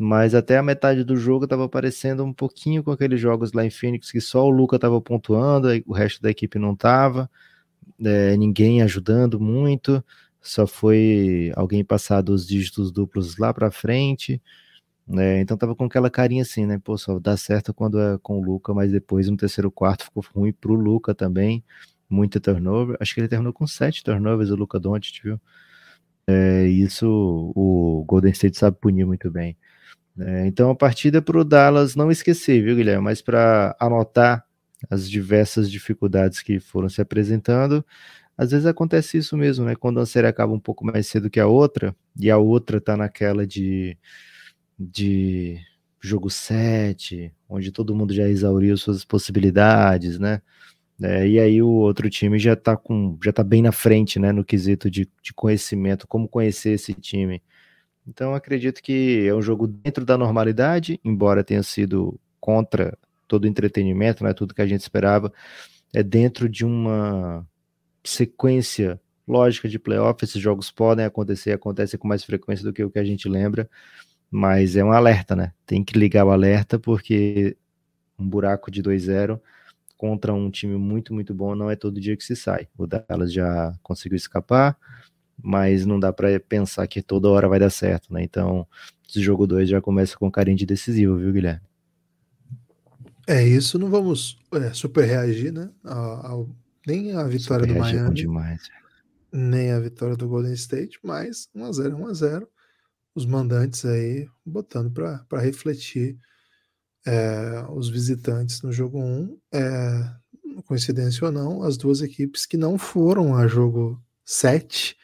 mas 0.01 0.33
até 0.33 0.57
a 0.57 0.63
metade 0.63 1.03
do 1.03 1.17
jogo 1.17 1.43
estava 1.43 1.67
parecendo 1.67 2.23
um 2.23 2.31
pouquinho 2.33 2.81
com 2.81 2.89
aqueles 2.89 3.19
jogos 3.19 3.51
lá 3.51 3.65
em 3.65 3.69
Phoenix 3.69 4.09
que 4.09 4.21
só 4.21 4.45
o 4.45 4.49
Luca 4.49 4.77
estava 4.77 4.99
pontuando, 5.01 5.67
o 5.85 5.91
resto 5.91 6.21
da 6.21 6.31
equipe 6.31 6.57
não 6.57 6.71
estava, 6.71 7.29
é, 7.99 8.37
ninguém 8.37 8.81
ajudando 8.81 9.41
muito, 9.41 10.01
só 10.41 10.65
foi 10.65 11.51
alguém 11.53 11.83
passar 11.83 12.21
dos 12.21 12.47
dígitos 12.47 12.93
duplos 12.93 13.37
lá 13.37 13.53
para 13.53 13.69
frente, 13.71 14.41
né? 15.09 15.41
Então 15.41 15.57
tava 15.57 15.75
com 15.75 15.85
aquela 15.85 16.09
carinha 16.09 16.43
assim, 16.43 16.65
né? 16.65 16.79
Pô, 16.83 16.97
só 16.97 17.19
dá 17.19 17.35
certo 17.35 17.73
quando 17.73 17.99
é 17.99 18.17
com 18.19 18.39
o 18.39 18.43
Luca, 18.43 18.73
mas 18.73 18.91
depois 18.91 19.27
no 19.27 19.35
terceiro 19.35 19.71
quarto 19.71 20.05
ficou 20.05 20.23
ruim 20.35 20.53
pro 20.53 20.75
Luca 20.75 21.15
também, 21.15 21.63
muita 22.09 22.39
turnover. 22.39 22.95
Acho 22.99 23.15
que 23.15 23.21
ele 23.21 23.27
terminou 23.27 23.51
com 23.53 23.65
sete 23.67 24.03
turnovers, 24.03 24.51
o 24.51 24.55
Luca 24.55 24.79
Doncic, 24.79 25.23
viu? 25.23 25.41
É, 26.27 26.67
isso 26.67 27.07
o 27.55 28.05
Golden 28.07 28.31
State 28.31 28.57
sabe 28.57 28.77
punir 28.79 29.05
muito 29.05 29.31
bem. 29.31 29.57
É, 30.19 30.45
então 30.47 30.69
a 30.69 30.75
partida 30.75 31.21
para 31.21 31.39
o 31.39 31.43
Dallas 31.43 31.95
não 31.95 32.11
esquecer, 32.11 32.63
viu, 32.63 32.75
Guilherme? 32.75 33.03
Mas 33.03 33.21
para 33.21 33.75
anotar 33.79 34.45
as 34.89 35.09
diversas 35.09 35.69
dificuldades 35.71 36.41
que 36.41 36.59
foram 36.59 36.89
se 36.89 37.01
apresentando. 37.01 37.85
Às 38.37 38.51
vezes 38.51 38.65
acontece 38.65 39.17
isso 39.17 39.35
mesmo, 39.37 39.65
né? 39.65 39.75
Quando 39.75 39.99
a 39.99 40.05
série 40.05 40.27
acaba 40.27 40.53
um 40.53 40.59
pouco 40.59 40.85
mais 40.85 41.07
cedo 41.07 41.29
que 41.29 41.39
a 41.39 41.47
outra, 41.47 41.95
e 42.17 42.29
a 42.31 42.37
outra 42.37 42.79
tá 42.79 42.95
naquela 42.95 43.45
de, 43.45 43.97
de 44.79 45.59
jogo 45.99 46.29
7, 46.29 47.33
onde 47.49 47.71
todo 47.71 47.95
mundo 47.95 48.13
já 48.13 48.27
exauriu 48.27 48.77
suas 48.77 49.03
possibilidades, 49.03 50.17
né? 50.17 50.41
É, 51.01 51.27
e 51.27 51.39
aí 51.39 51.61
o 51.61 51.69
outro 51.69 52.09
time 52.09 52.37
já 52.39 52.55
tá 52.55 52.75
com 52.75 53.17
já 53.23 53.31
tá 53.31 53.43
bem 53.43 53.61
na 53.61 53.71
frente, 53.71 54.19
né? 54.19 54.31
No 54.31 54.43
quesito 54.45 54.89
de, 54.89 55.09
de 55.21 55.33
conhecimento, 55.33 56.07
como 56.07 56.27
conhecer 56.27 56.71
esse 56.71 56.93
time. 56.93 57.41
Então 58.07 58.33
acredito 58.33 58.81
que 58.81 59.27
é 59.27 59.35
um 59.35 59.41
jogo 59.41 59.67
dentro 59.67 60.05
da 60.05 60.17
normalidade, 60.17 60.99
embora 61.03 61.43
tenha 61.43 61.63
sido 61.63 62.19
contra 62.39 62.97
todo 63.27 63.43
o 63.43 63.47
entretenimento, 63.47 64.23
né, 64.23 64.33
tudo 64.33 64.55
que 64.55 64.61
a 64.61 64.67
gente 64.67 64.81
esperava, 64.81 65.31
é 65.93 66.01
dentro 66.01 66.49
de 66.49 66.65
uma 66.65 67.47
sequência 68.03 68.99
lógica 69.27 69.69
de 69.69 69.77
playoff. 69.77 70.23
Esses 70.23 70.41
jogos 70.41 70.71
podem 70.71 71.05
acontecer, 71.05 71.51
acontecem 71.51 71.99
com 71.99 72.07
mais 72.07 72.23
frequência 72.23 72.65
do 72.65 72.73
que 72.73 72.83
o 72.83 72.89
que 72.89 72.99
a 72.99 73.03
gente 73.03 73.29
lembra, 73.29 73.69
mas 74.29 74.75
é 74.75 74.83
um 74.83 74.91
alerta, 74.91 75.35
né? 75.35 75.53
Tem 75.65 75.83
que 75.83 75.97
ligar 75.97 76.25
o 76.25 76.31
alerta 76.31 76.77
porque 76.77 77.57
um 78.17 78.27
buraco 78.27 78.69
de 78.69 78.83
2-0 78.83 79.39
contra 79.97 80.33
um 80.33 80.49
time 80.49 80.77
muito, 80.77 81.13
muito 81.13 81.33
bom 81.33 81.55
não 81.55 81.69
é 81.69 81.75
todo 81.75 81.99
dia 81.99 82.15
que 82.15 82.23
se 82.23 82.35
sai. 82.35 82.67
O 82.77 82.87
Dallas 82.87 83.33
já 83.33 83.73
conseguiu 83.83 84.15
escapar, 84.15 84.77
mas 85.41 85.85
não 85.85 85.99
dá 85.99 86.13
para 86.13 86.39
pensar 86.39 86.87
que 86.87 87.01
toda 87.01 87.29
hora 87.29 87.47
vai 87.47 87.59
dar 87.59 87.69
certo, 87.69 88.13
né? 88.13 88.23
Então, 88.23 88.67
esse 89.07 89.21
jogo 89.21 89.47
2 89.47 89.69
já 89.69 89.81
começa 89.81 90.17
com 90.17 90.31
carinho 90.31 90.57
de 90.57 90.65
decisivo, 90.65 91.17
viu, 91.17 91.33
Guilherme? 91.33 91.61
É 93.27 93.43
isso, 93.43 93.77
não 93.77 93.89
vamos 93.89 94.39
é, 94.53 94.73
super 94.73 95.05
reagir, 95.05 95.51
né? 95.51 95.69
Ao, 95.83 96.49
nem 96.85 97.11
a 97.13 97.23
vitória 97.25 97.67
super 97.67 97.67
do 97.67 97.77
é 97.77 97.79
Miami, 97.79 98.15
demais. 98.15 98.69
nem 99.31 99.71
a 99.71 99.79
vitória 99.79 100.15
do 100.15 100.27
Golden 100.27 100.53
State, 100.53 100.99
mas 101.03 101.47
1x0, 101.55 101.95
1x0. 101.95 102.47
Os 103.19 103.25
mandantes 103.25 103.83
aí 103.83 104.29
botando 104.45 104.89
para 104.93 105.41
refletir 105.41 106.17
é, 107.05 107.65
os 107.69 107.89
visitantes 107.89 108.61
no 108.61 108.71
jogo 108.71 108.97
1. 108.97 109.37
É, 109.51 110.15
coincidência 110.65 111.25
ou 111.25 111.31
não, 111.31 111.61
as 111.63 111.75
duas 111.75 112.01
equipes 112.01 112.45
que 112.45 112.55
não 112.55 112.77
foram 112.77 113.35
a 113.35 113.45
jogo 113.45 114.01
7 114.23 114.95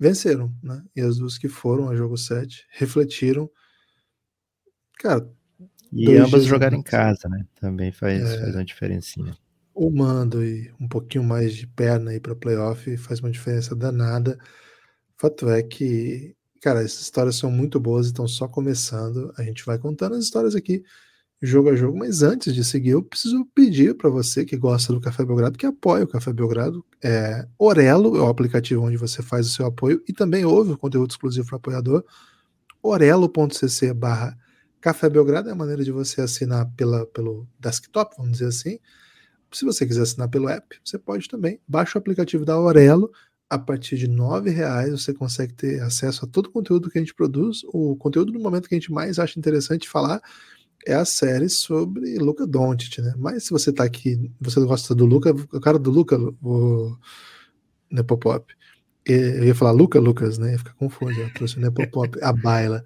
venceram, 0.00 0.54
né? 0.62 0.82
E 0.96 1.02
as 1.02 1.18
duas 1.18 1.36
que 1.36 1.46
foram 1.46 1.90
a 1.90 1.94
jogo 1.94 2.16
7 2.16 2.66
refletiram. 2.70 3.50
Cara. 4.98 5.30
E 5.92 6.16
ambas 6.16 6.46
jogaram 6.46 6.78
em 6.78 6.82
casa, 6.82 7.28
né? 7.28 7.44
Também 7.60 7.92
faz, 7.92 8.22
é, 8.22 8.40
faz 8.40 8.54
uma 8.54 8.64
diferencinha. 8.64 9.36
O 9.74 9.90
mando 9.90 10.42
e 10.42 10.72
um 10.80 10.88
pouquinho 10.88 11.24
mais 11.24 11.54
de 11.54 11.66
perna 11.66 12.12
aí 12.12 12.20
para 12.20 12.34
playoff 12.34 12.96
faz 12.96 13.20
uma 13.20 13.30
diferença 13.30 13.76
danada. 13.76 14.38
Fato 15.18 15.50
é 15.50 15.62
que, 15.62 16.34
cara, 16.64 16.82
essas 16.82 17.02
histórias 17.02 17.36
são 17.36 17.50
muito 17.50 17.78
boas 17.78 18.06
e 18.06 18.08
estão 18.08 18.26
só 18.26 18.48
começando. 18.48 19.30
A 19.36 19.42
gente 19.42 19.66
vai 19.66 19.78
contando 19.78 20.14
as 20.14 20.24
histórias 20.24 20.54
aqui 20.54 20.82
jogo 21.42 21.68
a 21.68 21.76
jogo, 21.76 21.98
mas 21.98 22.22
antes 22.22 22.54
de 22.54 22.64
seguir, 22.64 22.90
eu 22.90 23.02
preciso 23.02 23.44
pedir 23.54 23.94
para 23.94 24.08
você 24.08 24.46
que 24.46 24.56
gosta 24.56 24.90
do 24.90 24.98
Café 24.98 25.26
Belgrado, 25.26 25.58
que 25.58 25.66
apoia 25.66 26.04
o 26.04 26.08
Café 26.08 26.32
Belgrado, 26.32 26.82
é, 27.02 27.46
Orelo 27.58 28.16
é 28.16 28.20
o 28.20 28.28
aplicativo 28.28 28.82
onde 28.82 28.96
você 28.96 29.22
faz 29.22 29.46
o 29.46 29.50
seu 29.50 29.66
apoio 29.66 30.02
e 30.08 30.12
também 30.14 30.46
ouve 30.46 30.72
o 30.72 30.78
conteúdo 30.78 31.10
exclusivo 31.10 31.46
para 31.46 31.56
apoiador, 31.58 32.02
orelo.cc 32.82 33.92
barra 33.92 34.34
Café 34.80 35.10
Belgrado 35.10 35.50
é 35.50 35.52
a 35.52 35.56
maneira 35.56 35.84
de 35.84 35.92
você 35.92 36.22
assinar 36.22 36.72
pela, 36.74 37.04
pelo 37.08 37.46
desktop, 37.60 38.14
vamos 38.16 38.32
dizer 38.32 38.46
assim. 38.46 38.78
Se 39.52 39.66
você 39.66 39.86
quiser 39.86 40.02
assinar 40.02 40.30
pelo 40.30 40.48
app, 40.48 40.80
você 40.82 40.98
pode 40.98 41.28
também. 41.28 41.60
Baixa 41.68 41.98
o 41.98 42.00
aplicativo 42.00 42.44
da 42.44 42.58
Orelo, 42.58 43.10
a 43.54 43.58
partir 43.58 43.96
de 43.96 44.06
R$ 44.06 44.50
reais 44.50 44.90
você 44.90 45.14
consegue 45.14 45.54
ter 45.54 45.80
acesso 45.80 46.24
a 46.24 46.28
todo 46.28 46.46
o 46.46 46.50
conteúdo 46.50 46.90
que 46.90 46.98
a 46.98 47.00
gente 47.00 47.14
produz, 47.14 47.62
o 47.68 47.96
conteúdo 47.96 48.32
no 48.32 48.40
momento 48.40 48.68
que 48.68 48.74
a 48.74 48.78
gente 48.78 48.92
mais 48.92 49.18
acha 49.18 49.38
interessante 49.38 49.88
falar, 49.88 50.20
é 50.86 50.94
a 50.94 51.04
série 51.04 51.48
sobre 51.48 52.18
Luca 52.18 52.46
Doncic, 52.46 52.98
né? 53.00 53.14
Mas 53.16 53.44
se 53.44 53.50
você 53.50 53.72
tá 53.72 53.84
aqui, 53.84 54.30
você 54.40 54.60
gosta 54.60 54.94
do 54.94 55.06
Luca, 55.06 55.30
o 55.30 55.60
cara 55.60 55.78
do 55.78 55.90
Luca, 55.90 56.18
o 56.42 56.96
Nepopop, 57.90 58.52
eu 59.06 59.44
ia 59.44 59.54
falar 59.54 59.70
Luca 59.70 60.00
Lucas, 60.00 60.36
né? 60.38 60.52
Ia 60.52 60.58
ficar 60.58 60.74
confuso, 60.74 61.18
eu 61.18 61.32
trouxe 61.32 61.56
o 61.56 61.60
Nepopop, 61.60 62.18
a 62.22 62.32
baila. 62.32 62.84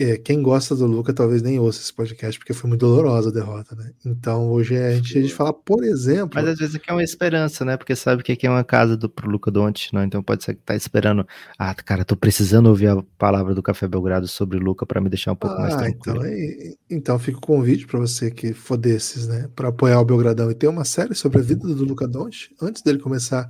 É, 0.00 0.16
quem 0.16 0.42
gosta 0.42 0.74
do 0.74 0.86
Luca 0.86 1.12
talvez 1.12 1.40
nem 1.40 1.60
ouça 1.60 1.80
esse 1.80 1.92
podcast, 1.92 2.36
porque 2.36 2.52
foi 2.52 2.68
muito 2.68 2.80
dolorosa 2.80 3.30
a 3.30 3.32
derrota, 3.32 3.76
né? 3.76 3.92
Então 4.04 4.50
hoje 4.50 4.74
é 4.74 4.88
a 4.88 4.94
gente, 4.96 5.16
a 5.16 5.22
gente 5.22 5.32
fala, 5.32 5.52
por 5.52 5.84
exemplo. 5.84 6.30
Mas 6.34 6.48
às 6.48 6.58
vezes 6.58 6.74
aqui 6.74 6.90
é 6.90 6.92
uma 6.92 7.02
esperança, 7.02 7.64
né? 7.64 7.76
Porque 7.76 7.94
sabe 7.94 8.24
que 8.24 8.32
aqui 8.32 8.44
é 8.44 8.50
uma 8.50 8.64
casa 8.64 8.96
do, 8.96 9.08
pro 9.08 9.30
Luca 9.30 9.52
Donte, 9.52 9.94
não? 9.94 10.02
Então 10.02 10.20
pode 10.20 10.42
ser 10.42 10.54
que 10.54 10.62
tá 10.62 10.74
esperando. 10.74 11.24
Ah, 11.56 11.72
cara, 11.74 12.04
tô 12.04 12.16
precisando 12.16 12.66
ouvir 12.66 12.88
a 12.88 13.00
palavra 13.16 13.54
do 13.54 13.62
Café 13.62 13.86
Belgrado 13.86 14.26
sobre 14.26 14.58
Luca 14.58 14.84
para 14.84 15.00
me 15.00 15.08
deixar 15.08 15.30
um 15.30 15.36
pouco 15.36 15.54
ah, 15.56 15.60
mais 15.60 15.76
tranquilo. 15.76 16.26
Então, 16.26 16.28
é, 16.28 16.74
então 16.90 17.18
fica 17.18 17.38
o 17.38 17.40
convite 17.40 17.86
para 17.86 18.00
você 18.00 18.32
que 18.32 18.52
for 18.52 18.76
desses, 18.76 19.28
né? 19.28 19.48
Para 19.54 19.68
apoiar 19.68 20.00
o 20.00 20.04
Belgradão 20.04 20.50
e 20.50 20.54
ter 20.54 20.66
uma 20.66 20.84
série 20.84 21.14
sobre 21.14 21.38
a 21.38 21.42
vida 21.42 21.68
do 21.68 21.84
Luca 21.84 22.08
Donte, 22.08 22.50
antes 22.60 22.82
dele 22.82 22.98
começar 22.98 23.48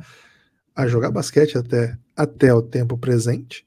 a 0.77 0.87
jogar 0.87 1.11
basquete 1.11 1.57
até, 1.57 1.97
até 2.15 2.53
o 2.53 2.61
tempo 2.61 2.99
presente 2.99 3.67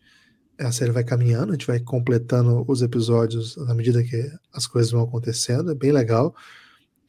a 0.63 0.71
série 0.71 0.91
vai 0.91 1.03
caminhando, 1.03 1.49
a 1.49 1.53
gente 1.53 1.67
vai 1.67 1.79
completando 1.79 2.63
os 2.67 2.81
episódios 2.81 3.57
na 3.57 3.73
medida 3.73 4.03
que 4.03 4.31
as 4.53 4.67
coisas 4.67 4.91
vão 4.91 5.03
acontecendo, 5.03 5.71
é 5.71 5.75
bem 5.75 5.91
legal. 5.91 6.35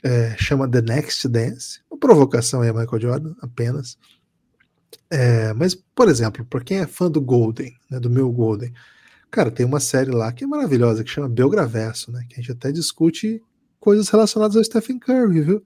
É, 0.03 0.37
chama 0.37 0.69
The 0.69 0.83
Next 0.83 1.29
Dance, 1.29 1.81
uma 1.91 1.99
provocação 1.99 2.61
aí 2.61 2.69
a 2.69 2.73
Michael 2.73 3.01
Jordan, 3.01 3.35
apenas. 3.41 3.97
É, 5.09 5.53
mas, 5.53 5.75
por 5.75 6.09
exemplo, 6.09 6.45
para 6.45 6.65
quem 6.65 6.79
é 6.79 6.87
fã 6.87 7.11
do 7.11 7.21
Golden, 7.21 7.73
né, 7.89 8.01
do 8.01 8.11
meu 8.11 8.31
Golden, 8.33 8.73
cara, 9.31 9.51
tem 9.51 9.65
uma 9.65 9.79
série 9.79 10.11
lá 10.11 10.33
que 10.33 10.45
é 10.45 10.47
maravilhosa, 10.47 11.05
que 11.05 11.11
chama 11.11 11.29
Belgraverso, 11.29 12.11
né, 12.11 12.25
que 12.29 12.35
a 12.35 12.39
gente 12.39 12.53
até 12.53 12.73
discute 12.73 13.41
coisas 13.79 14.09
relacionadas 14.09 14.57
ao 14.57 14.65
Stephen 14.65 14.99
Curry, 14.99 15.41
viu? 15.41 15.65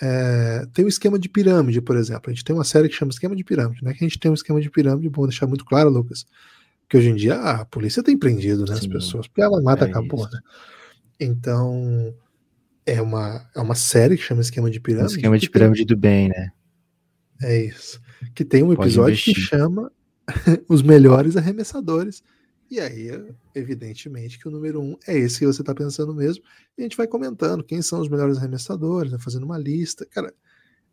É, 0.00 0.66
tem 0.72 0.84
o 0.84 0.86
um 0.86 0.88
esquema 0.88 1.18
de 1.18 1.28
pirâmide, 1.28 1.82
por 1.82 1.96
exemplo. 1.96 2.22
A 2.26 2.30
gente 2.30 2.44
tem 2.44 2.54
uma 2.54 2.64
série 2.64 2.88
que 2.88 2.94
chama 2.94 3.10
Esquema 3.10 3.36
de 3.36 3.44
Pirâmide, 3.44 3.84
né? 3.84 3.92
Que 3.92 4.02
a 4.04 4.08
gente 4.08 4.18
tem 4.18 4.30
um 4.30 4.34
esquema 4.34 4.60
de 4.60 4.70
pirâmide, 4.70 5.10
bom 5.10 5.26
deixar 5.26 5.46
muito 5.46 5.64
claro, 5.64 5.90
Lucas 5.90 6.24
que 6.90 6.96
hoje 6.96 7.08
em 7.08 7.14
dia 7.14 7.36
a 7.36 7.64
polícia 7.64 8.02
tem 8.02 8.18
prendido 8.18 8.64
né, 8.64 8.72
as 8.72 8.84
pessoas, 8.84 9.28
porque 9.28 9.40
ela 9.40 9.62
mata, 9.62 9.86
é 9.86 9.88
acabou, 9.88 10.28
né? 10.28 10.40
Então, 11.20 12.12
é 12.84 13.00
uma, 13.00 13.48
é 13.54 13.60
uma 13.60 13.76
série 13.76 14.16
que 14.16 14.24
chama 14.24 14.40
Esquema 14.40 14.68
de 14.68 14.80
Pirâmide. 14.80 15.14
Esquema 15.14 15.38
de 15.38 15.48
Pirâmide 15.48 15.86
tem... 15.86 15.86
do 15.86 15.96
Bem, 15.96 16.28
né? 16.28 16.50
É 17.40 17.64
isso. 17.64 18.00
Que 18.34 18.44
tem 18.44 18.64
um 18.64 18.72
episódio 18.72 19.16
que 19.22 19.32
chama 19.32 19.92
Os 20.68 20.82
Melhores 20.82 21.36
Arremessadores. 21.36 22.24
E 22.68 22.80
aí, 22.80 23.08
evidentemente, 23.54 24.38
que 24.38 24.48
o 24.48 24.50
número 24.50 24.80
um 24.80 24.96
é 25.06 25.16
esse 25.16 25.38
que 25.38 25.46
você 25.46 25.62
está 25.62 25.74
pensando 25.74 26.12
mesmo. 26.12 26.42
E 26.76 26.82
a 26.82 26.84
gente 26.84 26.96
vai 26.96 27.06
comentando 27.06 27.62
quem 27.62 27.80
são 27.82 28.00
os 28.00 28.08
melhores 28.08 28.36
arremessadores, 28.36 29.12
né, 29.12 29.18
fazendo 29.20 29.44
uma 29.44 29.58
lista. 29.58 30.04
Cara, 30.06 30.34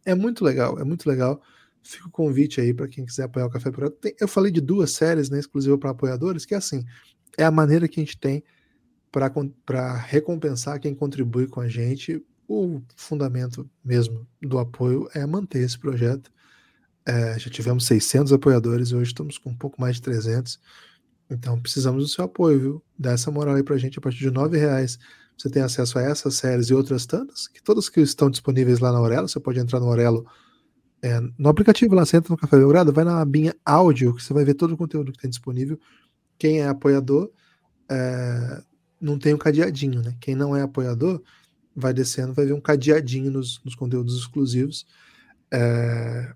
é 0.05 0.13
muito 0.13 0.45
legal, 0.45 0.79
é 0.79 0.83
muito 0.83 1.09
legal. 1.09 1.41
Fica 1.87 2.07
o 2.07 2.11
convite 2.11 2.59
aí 2.59 2.73
para 2.73 2.87
quem 2.87 3.05
quiser 3.05 3.23
apoiar 3.23 3.45
o 3.45 3.49
Café 3.49 3.71
Pirata. 3.71 4.13
Eu 4.19 4.27
falei 4.27 4.51
de 4.51 4.59
duas 4.59 4.91
séries, 4.91 5.29
né, 5.29 5.39
exclusiva 5.39 5.77
para 5.77 5.91
apoiadores, 5.91 6.45
que 6.45 6.53
é 6.53 6.57
assim, 6.57 6.83
é 7.37 7.45
a 7.45 7.51
maneira 7.51 7.87
que 7.87 7.99
a 7.99 8.03
gente 8.03 8.17
tem 8.17 8.43
para 9.09 9.93
recompensar 9.95 10.81
quem 10.81 10.93
contribui 10.93 11.47
com 11.47 11.61
a 11.61 11.67
gente. 11.69 12.21
O 12.45 12.81
fundamento 12.95 13.69
mesmo 13.83 14.27
do 14.41 14.59
apoio 14.59 15.09
é 15.13 15.25
manter 15.25 15.59
esse 15.59 15.79
projeto. 15.79 16.29
É, 17.05 17.39
já 17.39 17.49
tivemos 17.49 17.85
600 17.85 18.33
apoiadores, 18.33 18.91
hoje 18.91 19.11
estamos 19.11 19.37
com 19.37 19.51
um 19.51 19.55
pouco 19.55 19.79
mais 19.79 19.95
de 19.95 20.01
300. 20.01 20.59
Então 21.29 21.61
precisamos 21.61 22.03
do 22.03 22.09
seu 22.09 22.25
apoio, 22.25 22.59
viu? 22.59 22.83
Dá 22.99 23.11
essa 23.11 23.31
moral 23.31 23.55
aí 23.55 23.63
pra 23.63 23.77
gente 23.77 23.97
a 23.97 24.01
partir 24.01 24.19
de 24.19 24.29
R$ 24.29 24.57
reais. 24.57 24.99
Você 25.37 25.49
tem 25.49 25.61
acesso 25.61 25.99
a 25.99 26.01
essas 26.01 26.35
séries 26.35 26.67
e 26.67 26.73
outras 26.73 27.05
tantas, 27.05 27.47
que 27.47 27.63
todas 27.63 27.87
que 27.87 28.01
estão 28.01 28.29
disponíveis 28.29 28.79
lá 28.79 28.91
na 28.91 28.97
Aurelo. 28.97 29.29
Você 29.29 29.39
pode 29.39 29.59
entrar 29.59 29.79
no 29.79 29.85
Aurelo 29.85 30.25
é, 31.01 31.19
no 31.37 31.49
aplicativo 31.49 31.93
lá, 31.93 32.05
você 32.05 32.17
entra 32.17 32.31
no 32.31 32.37
Café 32.37 32.57
Belgrado, 32.57 32.91
vai 32.91 33.03
na 33.03 33.21
abinha 33.21 33.55
áudio, 33.63 34.15
que 34.15 34.23
você 34.23 34.33
vai 34.33 34.43
ver 34.43 34.55
todo 34.55 34.73
o 34.73 34.77
conteúdo 34.77 35.11
que 35.11 35.19
tem 35.19 35.29
disponível. 35.29 35.79
Quem 36.37 36.61
é 36.61 36.67
apoiador 36.67 37.31
é, 37.89 38.61
não 38.99 39.17
tem 39.17 39.33
um 39.33 39.37
cadeadinho, 39.37 40.01
né? 40.01 40.15
Quem 40.19 40.35
não 40.35 40.55
é 40.55 40.61
apoiador 40.61 41.21
vai 41.75 41.93
descendo, 41.93 42.33
vai 42.33 42.45
ver 42.45 42.53
um 42.53 42.61
cadeadinho 42.61 43.31
nos, 43.31 43.61
nos 43.63 43.75
conteúdos 43.75 44.17
exclusivos. 44.17 44.85
É, 45.51 46.33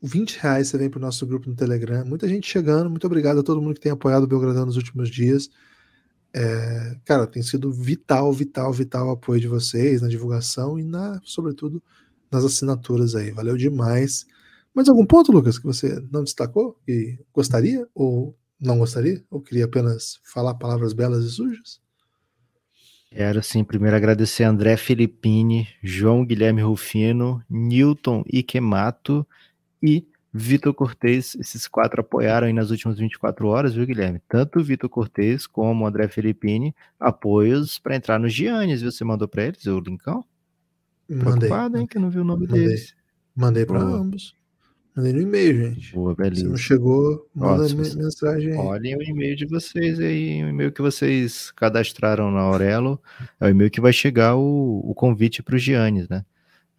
20 0.00 0.38
reais 0.38 0.68
você 0.68 0.78
vem 0.78 0.90
para 0.90 0.98
o 0.98 1.00
nosso 1.00 1.26
grupo 1.26 1.48
no 1.48 1.56
Telegram. 1.56 2.04
Muita 2.04 2.28
gente 2.28 2.46
chegando. 2.46 2.90
Muito 2.90 3.06
obrigado 3.06 3.40
a 3.40 3.42
todo 3.42 3.60
mundo 3.60 3.74
que 3.74 3.80
tem 3.80 3.92
apoiado 3.92 4.24
o 4.24 4.26
Belgradão 4.26 4.66
nos 4.66 4.76
últimos 4.76 5.08
dias. 5.08 5.50
É, 6.32 6.96
cara, 7.04 7.26
tem 7.26 7.42
sido 7.42 7.72
vital, 7.72 8.32
vital, 8.32 8.72
vital 8.72 9.08
o 9.08 9.10
apoio 9.12 9.40
de 9.40 9.48
vocês 9.48 10.02
na 10.02 10.08
divulgação 10.08 10.78
e 10.78 10.84
na, 10.84 11.20
sobretudo, 11.24 11.82
nas 12.34 12.44
assinaturas 12.44 13.14
aí. 13.14 13.30
Valeu 13.30 13.56
demais. 13.56 14.26
Mais 14.74 14.88
algum 14.88 15.06
ponto, 15.06 15.30
Lucas, 15.30 15.58
que 15.58 15.64
você 15.64 16.02
não 16.10 16.24
destacou 16.24 16.78
e 16.86 17.18
gostaria 17.32 17.86
ou 17.94 18.36
não 18.60 18.78
gostaria? 18.78 19.22
Ou 19.30 19.40
queria 19.40 19.66
apenas 19.66 20.20
falar 20.24 20.54
palavras 20.54 20.92
belas 20.92 21.24
e 21.24 21.30
sujas? 21.30 21.80
Quero 23.10 23.40
sim, 23.44 23.62
primeiro 23.62 23.96
agradecer 23.96 24.42
a 24.42 24.50
André 24.50 24.76
Filippini, 24.76 25.68
João 25.80 26.24
Guilherme 26.24 26.62
Rufino, 26.62 27.40
Newton 27.48 28.24
Ikemato 28.26 29.24
e 29.80 30.04
Vitor 30.32 30.74
Cortez. 30.74 31.36
Esses 31.36 31.68
quatro 31.68 32.00
apoiaram 32.00 32.48
aí 32.48 32.52
nas 32.52 32.70
últimas 32.72 32.98
24 32.98 33.46
horas, 33.46 33.74
viu, 33.74 33.86
Guilherme? 33.86 34.20
Tanto 34.28 34.58
o 34.58 34.64
Vitor 34.64 34.90
Cortez 34.90 35.46
como 35.46 35.84
o 35.84 35.86
André 35.86 36.08
Filippini, 36.08 36.74
apoios 36.98 37.78
para 37.78 37.94
entrar 37.94 38.18
nos 38.18 38.34
Giannis, 38.34 38.80
viu? 38.82 38.90
Você 38.90 39.04
mandou 39.04 39.28
para 39.28 39.44
eles 39.44 39.64
o 39.66 39.78
linkão? 39.78 40.24
Mandei. 41.08 41.48
Preocupado, 41.48 41.78
hein, 41.78 41.86
que 41.86 41.98
não 41.98 42.10
vi 42.10 42.18
o 42.18 42.24
nome 42.24 42.46
mandei. 42.46 42.66
deles. 42.66 42.94
Mandei 43.34 43.66
para 43.66 43.80
ambos. 43.80 44.34
Mandei 44.96 45.12
no 45.12 45.22
e-mail, 45.22 45.74
gente. 45.74 45.92
Boa, 45.92 46.14
beleza. 46.14 46.42
Se 46.42 46.46
não 46.46 46.56
chegou, 46.56 47.28
manda 47.34 47.62
mensagem 47.74 48.52
aí. 48.52 48.58
Olhem 48.58 48.96
o 48.96 49.02
e-mail 49.02 49.34
de 49.34 49.44
vocês 49.44 49.98
aí, 49.98 50.44
o 50.44 50.48
e-mail 50.48 50.70
que 50.70 50.80
vocês 50.80 51.50
cadastraram 51.50 52.30
na 52.30 52.40
Aurelo, 52.40 53.02
é 53.40 53.46
o 53.46 53.48
e-mail 53.48 53.70
que 53.70 53.80
vai 53.80 53.92
chegar 53.92 54.36
o, 54.36 54.80
o 54.84 54.94
convite 54.94 55.42
para 55.42 55.56
os 55.56 55.62
Giannis, 55.62 56.08
né? 56.08 56.24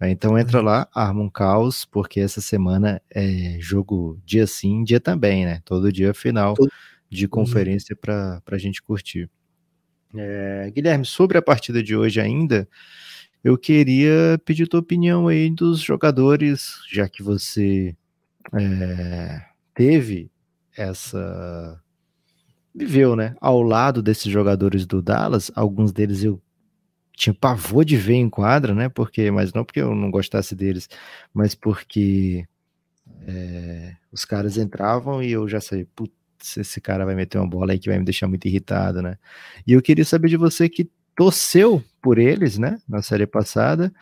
Então 0.02 0.38
entra 0.38 0.62
lá, 0.62 0.88
arma 0.94 1.22
um 1.22 1.30
caos, 1.30 1.86
porque 1.86 2.20
essa 2.20 2.42
semana 2.42 3.02
é 3.10 3.58
jogo 3.60 4.20
dia 4.26 4.46
sim, 4.46 4.84
dia 4.84 5.00
também, 5.00 5.46
né? 5.46 5.62
Todo 5.66 5.92
dia 5.92 6.14
final 6.14 6.54
Todo... 6.54 6.72
de 7.10 7.28
conferência 7.28 7.96
para 7.96 8.42
a 8.46 8.58
gente 8.58 8.82
curtir. 8.82 9.30
É, 10.14 10.72
Guilherme, 10.74 11.06
sobre 11.06 11.38
a 11.38 11.42
partida 11.42 11.82
de 11.82 11.96
hoje 11.96 12.22
ainda, 12.22 12.68
eu 13.46 13.60
queria 13.60 14.42
pedir 14.44 14.68
tua 14.68 14.80
opinião 14.80 15.28
aí 15.28 15.52
dos 15.52 15.80
jogadores, 15.80 16.80
já 16.92 17.08
que 17.08 17.22
você 17.22 17.96
é, 18.52 19.40
teve 19.72 20.32
essa. 20.76 21.80
viveu, 22.74 23.16
né? 23.16 23.36
Ao 23.40 23.62
lado 23.62 24.02
desses 24.02 24.32
jogadores 24.32 24.88
do 24.88 25.00
Dallas, 25.00 25.52
alguns 25.54 25.92
deles 25.92 26.24
eu 26.24 26.42
tinha 27.14 27.36
pavor 27.36 27.86
de 27.86 27.96
ver 27.96 28.16
em 28.16 28.32
quadra, 28.32 28.74
né? 28.74 28.90
Porque, 28.90 29.30
mas 29.30 29.54
não 29.54 29.64
porque 29.64 29.80
eu 29.80 29.94
não 29.94 30.10
gostasse 30.10 30.56
deles, 30.56 30.90
mas 31.32 31.54
porque 31.54 32.48
é, 33.28 33.96
os 34.12 34.26
caras 34.26 34.58
entravam 34.58 35.22
e 35.22 35.32
eu 35.32 35.48
já 35.48 35.62
sei, 35.62 35.86
putz, 35.96 36.58
esse 36.58 36.82
cara 36.82 37.06
vai 37.06 37.14
meter 37.14 37.38
uma 37.38 37.48
bola 37.48 37.74
aí 37.74 37.80
que 37.80 37.90
vai 37.90 38.00
me 38.00 38.06
deixar 38.06 38.28
muito 38.28 38.48
irritado, 38.48 39.04
né? 39.04 39.20
E 39.68 39.74
eu 39.74 39.84
queria 39.84 40.04
saber 40.04 40.30
de 40.30 40.38
você 40.38 40.68
que 40.68 40.90
torceu 41.16 41.84
por 42.02 42.18
eles, 42.18 42.58
né, 42.58 42.80
na 42.88 43.02
série 43.02 43.26
passada. 43.26 43.94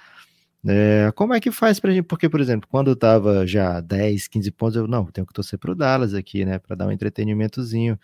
É, 0.66 1.12
como 1.16 1.34
é 1.34 1.40
que 1.40 1.52
faz 1.52 1.80
pra 1.80 1.92
gente? 1.92 2.06
Porque, 2.06 2.30
por 2.30 2.40
exemplo, 2.40 2.68
quando 2.70 2.96
tava 2.96 3.46
já 3.46 3.82
10, 3.82 4.28
15 4.28 4.52
pontos, 4.52 4.76
eu 4.78 4.88
não, 4.88 5.06
tenho 5.06 5.28
que 5.28 5.34
torcer 5.34 5.60
pro 5.60 5.76
Dallas 5.76 6.14
aqui, 6.14 6.46
né, 6.46 6.60
para 6.60 6.76
dar 6.76 6.88
um 6.88 6.92
entretenimentozinho. 6.92 8.00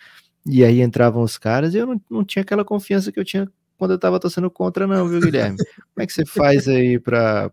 E 0.46 0.64
aí 0.64 0.82
entravam 0.82 1.24
os 1.24 1.38
caras 1.38 1.74
e 1.74 1.78
eu 1.78 1.86
não, 1.86 2.02
não 2.10 2.24
tinha 2.24 2.44
aquela 2.44 2.66
confiança 2.66 3.12
que 3.12 3.20
eu 3.20 3.26
tinha 3.26 3.50
quando 3.78 3.92
eu 3.92 4.00
tava 4.00 4.20
torcendo 4.20 4.52
contra, 4.52 4.86
não, 4.86 5.08
viu, 5.08 5.22
Guilherme? 5.22 5.58
Como 5.58 6.04
é 6.04 6.06
que 6.06 6.12
você 6.12 6.26
faz 6.26 6.68
aí 6.68 7.00
para 7.00 7.50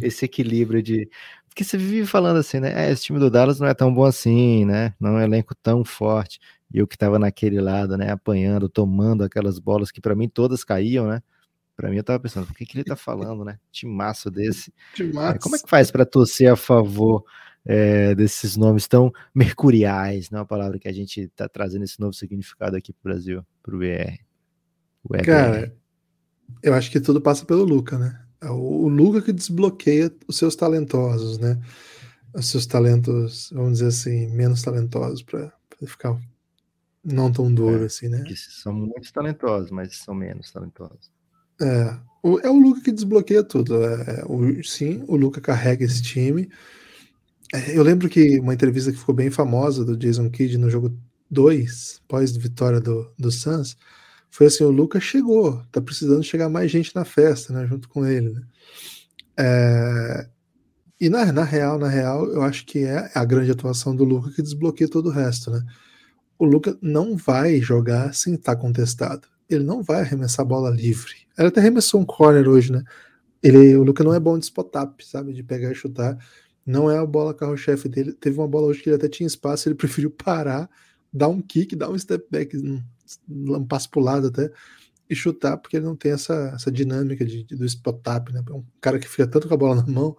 esse 0.00 0.24
equilíbrio 0.24 0.80
de. 0.80 1.08
Porque 1.48 1.64
você 1.64 1.76
vive 1.76 2.06
falando 2.06 2.36
assim, 2.36 2.60
né? 2.60 2.86
É, 2.86 2.92
esse 2.92 3.02
time 3.02 3.18
do 3.18 3.28
Dallas 3.28 3.58
não 3.58 3.66
é 3.66 3.74
tão 3.74 3.92
bom 3.92 4.04
assim, 4.04 4.64
né? 4.64 4.94
Não 4.98 5.18
é 5.18 5.22
um 5.22 5.24
elenco 5.24 5.54
tão 5.56 5.84
forte 5.84 6.38
e 6.72 6.78
eu 6.78 6.86
que 6.86 6.96
estava 6.96 7.18
naquele 7.18 7.60
lado, 7.60 7.96
né, 7.96 8.10
apanhando, 8.10 8.68
tomando 8.68 9.22
aquelas 9.22 9.58
bolas 9.58 9.90
que 9.90 10.00
para 10.00 10.14
mim 10.14 10.28
todas 10.28 10.64
caíam, 10.64 11.06
né? 11.06 11.22
Para 11.76 11.90
mim 11.90 11.96
eu 11.96 12.04
tava 12.04 12.20
pensando, 12.20 12.48
o 12.48 12.54
que, 12.54 12.64
que 12.64 12.76
ele 12.76 12.84
tá 12.84 12.96
falando, 12.96 13.44
né? 13.44 13.58
Timaço 13.70 14.30
desse. 14.30 14.72
Timaço. 14.94 15.36
É, 15.36 15.38
como 15.38 15.56
é 15.56 15.58
que 15.58 15.68
faz 15.68 15.90
para 15.90 16.06
torcer 16.06 16.50
a 16.50 16.56
favor 16.56 17.24
é, 17.64 18.14
desses 18.14 18.56
nomes 18.56 18.86
tão 18.86 19.12
mercuriais, 19.34 20.30
não 20.30 20.38
é 20.38 20.40
uma 20.42 20.46
palavra 20.46 20.78
que 20.78 20.88
a 20.88 20.92
gente 20.92 21.28
tá 21.28 21.48
trazendo 21.48 21.84
esse 21.84 21.98
novo 21.98 22.12
significado 22.12 22.76
aqui 22.76 22.92
pro 22.92 23.10
Brasil, 23.10 23.44
pro 23.62 23.78
BR. 23.78 24.18
O 25.02 25.08
Cara, 25.22 25.74
eu 26.62 26.74
acho 26.74 26.90
que 26.90 27.00
tudo 27.00 27.20
passa 27.20 27.44
pelo 27.44 27.64
Luca, 27.64 27.98
né? 27.98 28.20
É 28.40 28.50
o, 28.50 28.84
o 28.84 28.88
Luca 28.88 29.22
que 29.22 29.32
desbloqueia 29.32 30.14
os 30.28 30.36
seus 30.36 30.54
talentosos, 30.54 31.38
né? 31.38 31.60
Os 32.34 32.46
seus 32.46 32.66
talentos, 32.66 33.50
vamos 33.52 33.74
dizer 33.74 33.88
assim, 33.88 34.28
menos 34.28 34.62
talentosos 34.62 35.22
para 35.22 35.52
ficar 35.86 36.18
não 37.04 37.30
tão 37.30 37.52
duro 37.52 37.82
é, 37.82 37.86
assim, 37.86 38.08
né? 38.08 38.22
Que 38.22 38.34
são 38.36 38.72
muito 38.72 39.12
talentosos, 39.12 39.70
mas 39.70 39.96
são 39.96 40.14
menos 40.14 40.50
talentosos. 40.50 41.12
É, 41.60 41.96
o, 42.22 42.38
é 42.40 42.50
o 42.50 42.58
Luca 42.58 42.80
que 42.80 42.92
desbloqueia 42.92 43.44
tudo. 43.44 43.84
É, 43.84 44.20
é 44.20 44.24
o, 44.26 44.62
sim, 44.64 45.04
o 45.06 45.16
Luca 45.16 45.40
carrega 45.40 45.84
esse 45.84 46.02
time. 46.02 46.48
É, 47.52 47.76
eu 47.76 47.82
lembro 47.82 48.08
que 48.08 48.40
uma 48.40 48.54
entrevista 48.54 48.90
que 48.90 48.98
ficou 48.98 49.14
bem 49.14 49.30
famosa 49.30 49.84
do 49.84 49.96
Jason 49.96 50.30
Kidd 50.30 50.58
no 50.58 50.70
jogo 50.70 50.96
2, 51.30 52.00
pós 52.08 52.36
vitória 52.36 52.80
do, 52.80 53.12
do 53.18 53.30
Suns, 53.30 53.76
foi 54.30 54.46
assim: 54.46 54.64
o 54.64 54.70
Luca 54.70 54.98
chegou, 55.00 55.62
tá 55.70 55.80
precisando 55.80 56.22
chegar 56.22 56.48
mais 56.48 56.70
gente 56.70 56.94
na 56.94 57.04
festa, 57.04 57.52
né, 57.52 57.66
junto 57.66 57.88
com 57.88 58.06
ele. 58.06 58.30
Né? 58.30 58.42
É, 59.38 60.28
e 61.00 61.08
na, 61.08 61.30
na 61.32 61.44
real, 61.44 61.78
na 61.78 61.88
real, 61.88 62.26
eu 62.26 62.42
acho 62.42 62.64
que 62.64 62.84
é 62.84 63.10
a 63.14 63.24
grande 63.24 63.50
atuação 63.50 63.94
do 63.94 64.04
Luca 64.04 64.30
que 64.30 64.42
desbloqueia 64.42 64.88
todo 64.88 65.06
o 65.08 65.12
resto, 65.12 65.50
né? 65.50 65.62
O 66.38 66.44
Luca 66.44 66.76
não 66.80 67.16
vai 67.16 67.60
jogar 67.60 68.14
sem 68.14 68.34
estar 68.34 68.56
contestado. 68.56 69.28
Ele 69.48 69.64
não 69.64 69.82
vai 69.82 70.00
arremessar 70.00 70.44
a 70.44 70.48
bola 70.48 70.70
livre. 70.70 71.12
Ele 71.38 71.48
até 71.48 71.60
arremessou 71.60 72.00
um 72.00 72.04
corner 72.04 72.48
hoje, 72.48 72.72
né? 72.72 72.82
Ele, 73.42 73.76
o 73.76 73.82
Luca 73.82 74.02
não 74.02 74.14
é 74.14 74.18
bom 74.18 74.38
de 74.38 74.46
spot-up, 74.46 75.04
sabe? 75.06 75.32
De 75.32 75.42
pegar 75.42 75.70
e 75.70 75.74
chutar. 75.74 76.18
Não 76.66 76.90
é 76.90 76.98
a 76.98 77.04
bola 77.04 77.34
carro-chefe 77.34 77.88
dele. 77.88 78.12
Teve 78.12 78.38
uma 78.38 78.48
bola 78.48 78.68
hoje 78.68 78.82
que 78.82 78.88
ele 78.88 78.96
até 78.96 79.08
tinha 79.08 79.26
espaço, 79.26 79.68
ele 79.68 79.74
preferiu 79.76 80.10
parar, 80.10 80.68
dar 81.12 81.28
um 81.28 81.42
kick, 81.42 81.76
dar 81.76 81.90
um 81.90 81.98
step 81.98 82.26
back, 82.30 82.56
um, 82.56 83.64
passo 83.66 83.90
pro 83.90 84.00
lado 84.00 84.28
até, 84.28 84.50
e 85.08 85.14
chutar, 85.14 85.58
porque 85.58 85.76
ele 85.76 85.84
não 85.84 85.94
tem 85.94 86.12
essa, 86.12 86.52
essa 86.54 86.72
dinâmica 86.72 87.24
de, 87.24 87.44
de 87.44 87.54
do 87.54 87.64
spot-up, 87.66 88.32
né? 88.32 88.42
É 88.48 88.52
um 88.52 88.64
cara 88.80 88.98
que 88.98 89.08
fica 89.08 89.26
tanto 89.26 89.46
com 89.46 89.54
a 89.54 89.58
bola 89.58 89.76
na 89.76 89.86
mão 89.86 90.16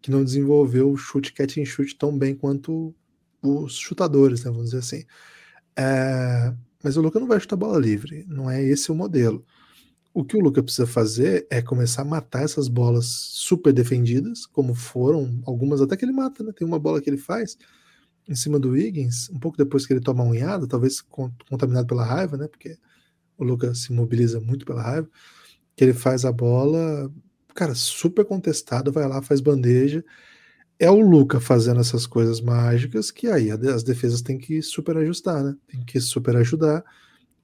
que 0.00 0.10
não 0.10 0.24
desenvolveu 0.24 0.90
o 0.90 0.96
chute 0.96 1.32
catch 1.32 1.58
and 1.58 1.64
shoot 1.64 1.96
tão 1.96 2.16
bem 2.16 2.34
quanto 2.34 2.94
os 3.42 3.76
chutadores, 3.76 4.44
né? 4.44 4.50
Vamos 4.50 4.66
dizer 4.66 4.78
assim. 4.78 5.04
É, 5.76 6.54
mas 6.82 6.96
o 6.96 7.00
Luca 7.02 7.20
não 7.20 7.26
vai 7.26 7.40
chutar 7.40 7.56
bola 7.56 7.78
livre, 7.78 8.24
não 8.28 8.50
é 8.50 8.62
esse 8.62 8.90
o 8.90 8.94
modelo. 8.94 9.44
O 10.14 10.24
que 10.24 10.36
o 10.36 10.40
Luca 10.40 10.62
precisa 10.62 10.86
fazer 10.86 11.46
é 11.50 11.62
começar 11.62 12.02
a 12.02 12.04
matar 12.04 12.42
essas 12.42 12.68
bolas 12.68 13.06
super 13.06 13.72
defendidas, 13.72 14.44
como 14.44 14.74
foram 14.74 15.40
algumas 15.46 15.80
até 15.80 15.96
que 15.96 16.04
ele 16.04 16.12
mata, 16.12 16.44
né? 16.44 16.52
Tem 16.52 16.66
uma 16.66 16.78
bola 16.78 17.00
que 17.00 17.08
ele 17.08 17.16
faz 17.16 17.56
em 18.28 18.34
cima 18.34 18.58
do 18.58 18.70
Wiggins, 18.70 19.30
um 19.30 19.38
pouco 19.38 19.56
depois 19.56 19.86
que 19.86 19.92
ele 19.92 20.00
toma 20.00 20.22
a 20.22 20.26
unhada, 20.26 20.66
talvez 20.66 21.00
contaminado 21.00 21.86
pela 21.86 22.04
raiva, 22.04 22.36
né? 22.36 22.46
Porque 22.46 22.78
o 23.38 23.44
Luca 23.44 23.74
se 23.74 23.92
mobiliza 23.92 24.40
muito 24.40 24.66
pela 24.66 24.82
raiva, 24.82 25.08
que 25.76 25.84
ele 25.84 25.94
faz 25.94 26.24
a 26.24 26.32
bola, 26.32 27.10
cara, 27.54 27.74
super 27.74 28.24
contestado, 28.24 28.92
vai 28.92 29.08
lá, 29.08 29.22
faz 29.22 29.40
bandeja. 29.40 30.04
É 30.82 30.90
o 30.90 31.00
Luca 31.00 31.38
fazendo 31.38 31.80
essas 31.80 32.08
coisas 32.08 32.40
mágicas 32.40 33.12
que 33.12 33.28
aí 33.28 33.52
as 33.52 33.84
defesas 33.84 34.20
têm 34.20 34.36
que 34.36 34.60
super 34.60 34.96
ajustar, 34.96 35.44
né? 35.44 35.54
Tem 35.68 35.84
que 35.84 36.00
super 36.00 36.34
ajudar 36.36 36.84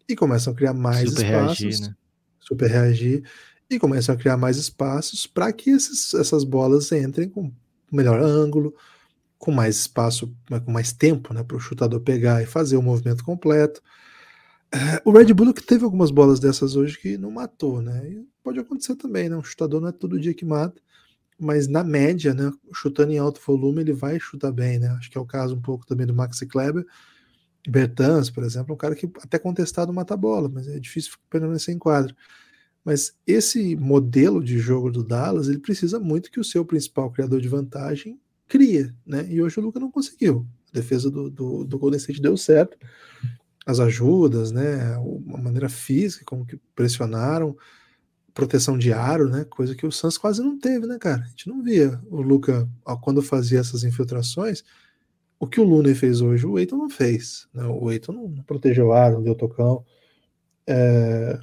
e 0.08 0.16
começam 0.16 0.52
a 0.52 0.56
criar 0.56 0.74
mais 0.74 1.10
super 1.10 1.24
espaços. 1.24 1.60
Reagir, 1.60 1.80
né? 1.82 1.94
super 2.40 2.68
reagir 2.68 3.22
e 3.70 3.78
começam 3.78 4.14
a 4.14 4.18
criar 4.18 4.36
mais 4.36 4.56
espaços 4.56 5.24
para 5.24 5.52
que 5.52 5.70
esses, 5.70 6.14
essas 6.14 6.42
bolas 6.42 6.90
entrem 6.90 7.28
com 7.28 7.52
melhor 7.92 8.20
ângulo, 8.20 8.74
com 9.38 9.52
mais 9.52 9.76
espaço, 9.76 10.34
com 10.64 10.72
mais 10.72 10.92
tempo 10.92 11.32
né, 11.32 11.44
para 11.44 11.56
o 11.56 11.60
chutador 11.60 12.00
pegar 12.00 12.42
e 12.42 12.46
fazer 12.46 12.76
o 12.76 12.82
movimento 12.82 13.22
completo. 13.22 13.80
É, 14.72 15.00
o 15.04 15.12
Red 15.12 15.32
Bull 15.32 15.54
que 15.54 15.62
teve 15.62 15.84
algumas 15.84 16.10
bolas 16.10 16.40
dessas 16.40 16.74
hoje 16.74 16.98
que 16.98 17.16
não 17.16 17.30
matou, 17.30 17.80
né? 17.80 18.10
E 18.10 18.26
pode 18.42 18.58
acontecer 18.58 18.96
também, 18.96 19.28
né? 19.28 19.36
Um 19.36 19.44
chutador 19.44 19.80
não 19.80 19.88
é 19.88 19.92
todo 19.92 20.20
dia 20.20 20.34
que 20.34 20.44
mata, 20.44 20.82
mas 21.38 21.68
na 21.68 21.84
média, 21.84 22.34
né? 22.34 22.50
Chutando 22.72 23.12
em 23.12 23.18
alto 23.18 23.40
volume, 23.44 23.82
ele 23.82 23.92
vai 23.92 24.18
chutar 24.18 24.50
bem, 24.52 24.78
né? 24.78 24.88
Acho 24.98 25.10
que 25.10 25.16
é 25.16 25.20
o 25.20 25.26
caso 25.26 25.54
um 25.54 25.60
pouco 25.60 25.86
também 25.86 26.06
do 26.06 26.14
Maxi 26.14 26.46
Kleber. 26.46 26.84
Bertans, 27.68 28.30
por 28.30 28.44
exemplo, 28.44 28.72
é 28.72 28.74
um 28.74 28.78
cara 28.78 28.94
que 28.94 29.10
até 29.22 29.38
contestado 29.38 29.92
mata 29.92 30.14
a 30.14 30.16
bola, 30.16 30.48
mas 30.48 30.66
é 30.66 30.78
difícil 30.78 31.12
permanecer 31.30 31.74
em 31.74 31.78
quadra. 31.78 32.14
Mas 32.84 33.14
esse 33.26 33.76
modelo 33.76 34.42
de 34.42 34.58
jogo 34.58 34.90
do 34.90 35.04
Dallas, 35.04 35.48
ele 35.48 35.58
precisa 35.58 36.00
muito 36.00 36.30
que 36.30 36.40
o 36.40 36.44
seu 36.44 36.64
principal 36.64 37.10
criador 37.10 37.40
de 37.40 37.48
vantagem 37.48 38.18
cria, 38.48 38.94
né? 39.06 39.26
E 39.28 39.42
hoje 39.42 39.60
o 39.60 39.62
Luca 39.62 39.78
não 39.78 39.90
conseguiu. 39.90 40.46
A 40.72 40.78
defesa 40.78 41.10
do, 41.10 41.28
do, 41.28 41.64
do 41.64 41.78
Golden 41.78 41.98
State 41.98 42.20
deu 42.20 42.36
certo. 42.36 42.78
As 43.66 43.78
ajudas, 43.78 44.50
né? 44.50 44.94
A 44.94 45.38
maneira 45.38 45.68
física, 45.68 46.24
como 46.24 46.46
que 46.46 46.58
pressionaram, 46.74 47.56
proteção 48.38 48.78
de 48.78 48.92
aro, 48.92 49.28
né? 49.28 49.44
Coisa 49.44 49.74
que 49.74 49.84
o 49.84 49.90
Suns 49.90 50.16
quase 50.16 50.40
não 50.40 50.56
teve, 50.56 50.86
né, 50.86 50.96
cara? 50.96 51.22
A 51.22 51.26
gente 51.26 51.48
não 51.48 51.60
via 51.60 52.00
o 52.08 52.22
Luca 52.22 52.68
quando 53.00 53.20
fazia 53.20 53.58
essas 53.58 53.82
infiltrações 53.82 54.62
o 55.40 55.46
que 55.46 55.60
o 55.60 55.64
Looney 55.64 55.94
fez 55.94 56.20
hoje, 56.20 56.46
o 56.46 56.58
Eiton 56.58 56.76
não 56.76 56.90
fez. 56.90 57.46
Né? 57.54 57.64
O 57.64 57.90
Eiton 57.90 58.12
não 58.12 58.42
protegeu 58.42 58.92
ar, 58.92 59.12
não 59.12 59.22
deu 59.22 59.34
tocão. 59.34 59.84
É... 60.66 61.38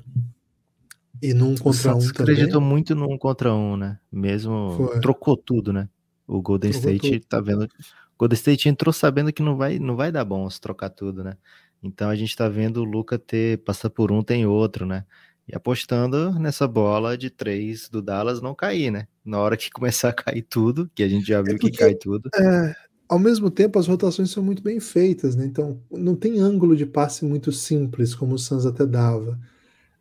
E 1.21 1.33
num 1.33 1.55
contra 1.55 1.95
um 1.95 1.99
também. 1.99 2.09
acreditou 2.09 2.59
muito 2.59 2.93
num 2.93 3.17
contra 3.17 3.53
um, 3.53 3.77
né? 3.77 3.97
Mesmo 4.11 4.73
Foi. 4.75 4.99
trocou 4.99 5.37
tudo, 5.37 5.71
né? 5.71 5.87
O 6.27 6.41
Golden 6.41 6.71
trocou 6.71 6.91
State 6.91 7.19
tudo. 7.19 7.29
tá 7.29 7.39
vendo. 7.39 7.63
O 7.63 8.17
Golden 8.19 8.35
State 8.35 8.67
entrou 8.67 8.91
sabendo 8.91 9.31
que 9.31 9.41
não 9.41 9.55
vai, 9.55 9.79
não 9.79 9.95
vai 9.95 10.11
dar 10.11 10.25
bom 10.25 10.49
se 10.49 10.59
trocar 10.59 10.89
tudo, 10.89 11.23
né? 11.23 11.37
Então 11.81 12.09
a 12.09 12.15
gente 12.15 12.35
tá 12.35 12.49
vendo 12.49 12.81
o 12.81 12.83
Luca 12.83 13.17
ter 13.17 13.59
passar 13.59 13.89
por 13.89 14.11
um, 14.11 14.21
tem 14.21 14.45
outro, 14.45 14.85
né? 14.85 15.05
E 15.47 15.55
apostando 15.55 16.39
nessa 16.39 16.67
bola 16.67 17.17
de 17.17 17.29
três 17.29 17.87
do 17.87 18.01
Dallas 18.01 18.41
não 18.41 18.55
cair, 18.55 18.91
né? 18.91 19.07
Na 19.23 19.39
hora 19.39 19.55
que 19.55 19.69
começar 19.71 20.09
a 20.09 20.13
cair 20.13 20.41
tudo, 20.41 20.89
que 20.93 21.03
a 21.03 21.07
gente 21.07 21.27
já 21.27 21.39
é 21.39 21.43
viu 21.43 21.53
é 21.53 21.57
porque, 21.57 21.71
que 21.71 21.77
cai 21.77 21.93
tudo. 21.93 22.29
É, 22.35 22.75
ao 23.07 23.19
mesmo 23.19 23.51
tempo, 23.51 23.77
as 23.77 23.87
rotações 23.87 24.31
são 24.31 24.43
muito 24.43 24.63
bem 24.63 24.79
feitas, 24.79 25.35
né? 25.35 25.45
Então, 25.45 25.79
não 25.91 26.15
tem 26.15 26.39
ângulo 26.39 26.75
de 26.75 26.85
passe 26.85 27.23
muito 27.23 27.51
simples, 27.51 28.15
como 28.15 28.35
o 28.35 28.39
Sanz 28.39 28.65
até 28.65 28.85
dava. 28.85 29.39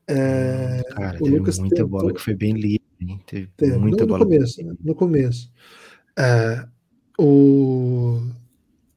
É, 0.06 0.82
Cara, 0.90 1.18
o 1.22 1.26
Lucas 1.26 1.58
muita 1.58 1.76
tentou... 1.76 1.90
bola 1.90 2.12
que 2.12 2.20
foi 2.20 2.34
bem 2.34 2.54
livre, 2.54 2.82
hein? 3.00 3.20
Teve 3.26 3.48
teve, 3.56 3.76
muita 3.76 4.04
no, 4.04 4.08
bola. 4.08 4.20
No 4.20 4.30
começo, 4.30 4.62
né? 4.62 4.74
no 4.82 4.94
começo. 4.94 5.52
É, 6.18 6.66
o... 7.18 8.20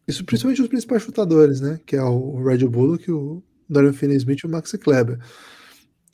Isso 0.08 0.24
principalmente 0.24 0.62
os 0.62 0.70
principais 0.70 1.04
chutadores, 1.04 1.60
né? 1.60 1.80
Que 1.86 1.98
é 1.98 2.04
o 2.04 2.42
Red 2.42 2.66
Bullock, 2.66 3.12
o 3.12 3.44
Dorian 3.70 3.92
Finney-Smith 3.92 4.40
e 4.40 4.46
o 4.46 4.50
Max 4.50 4.72
Kleber. 4.72 5.20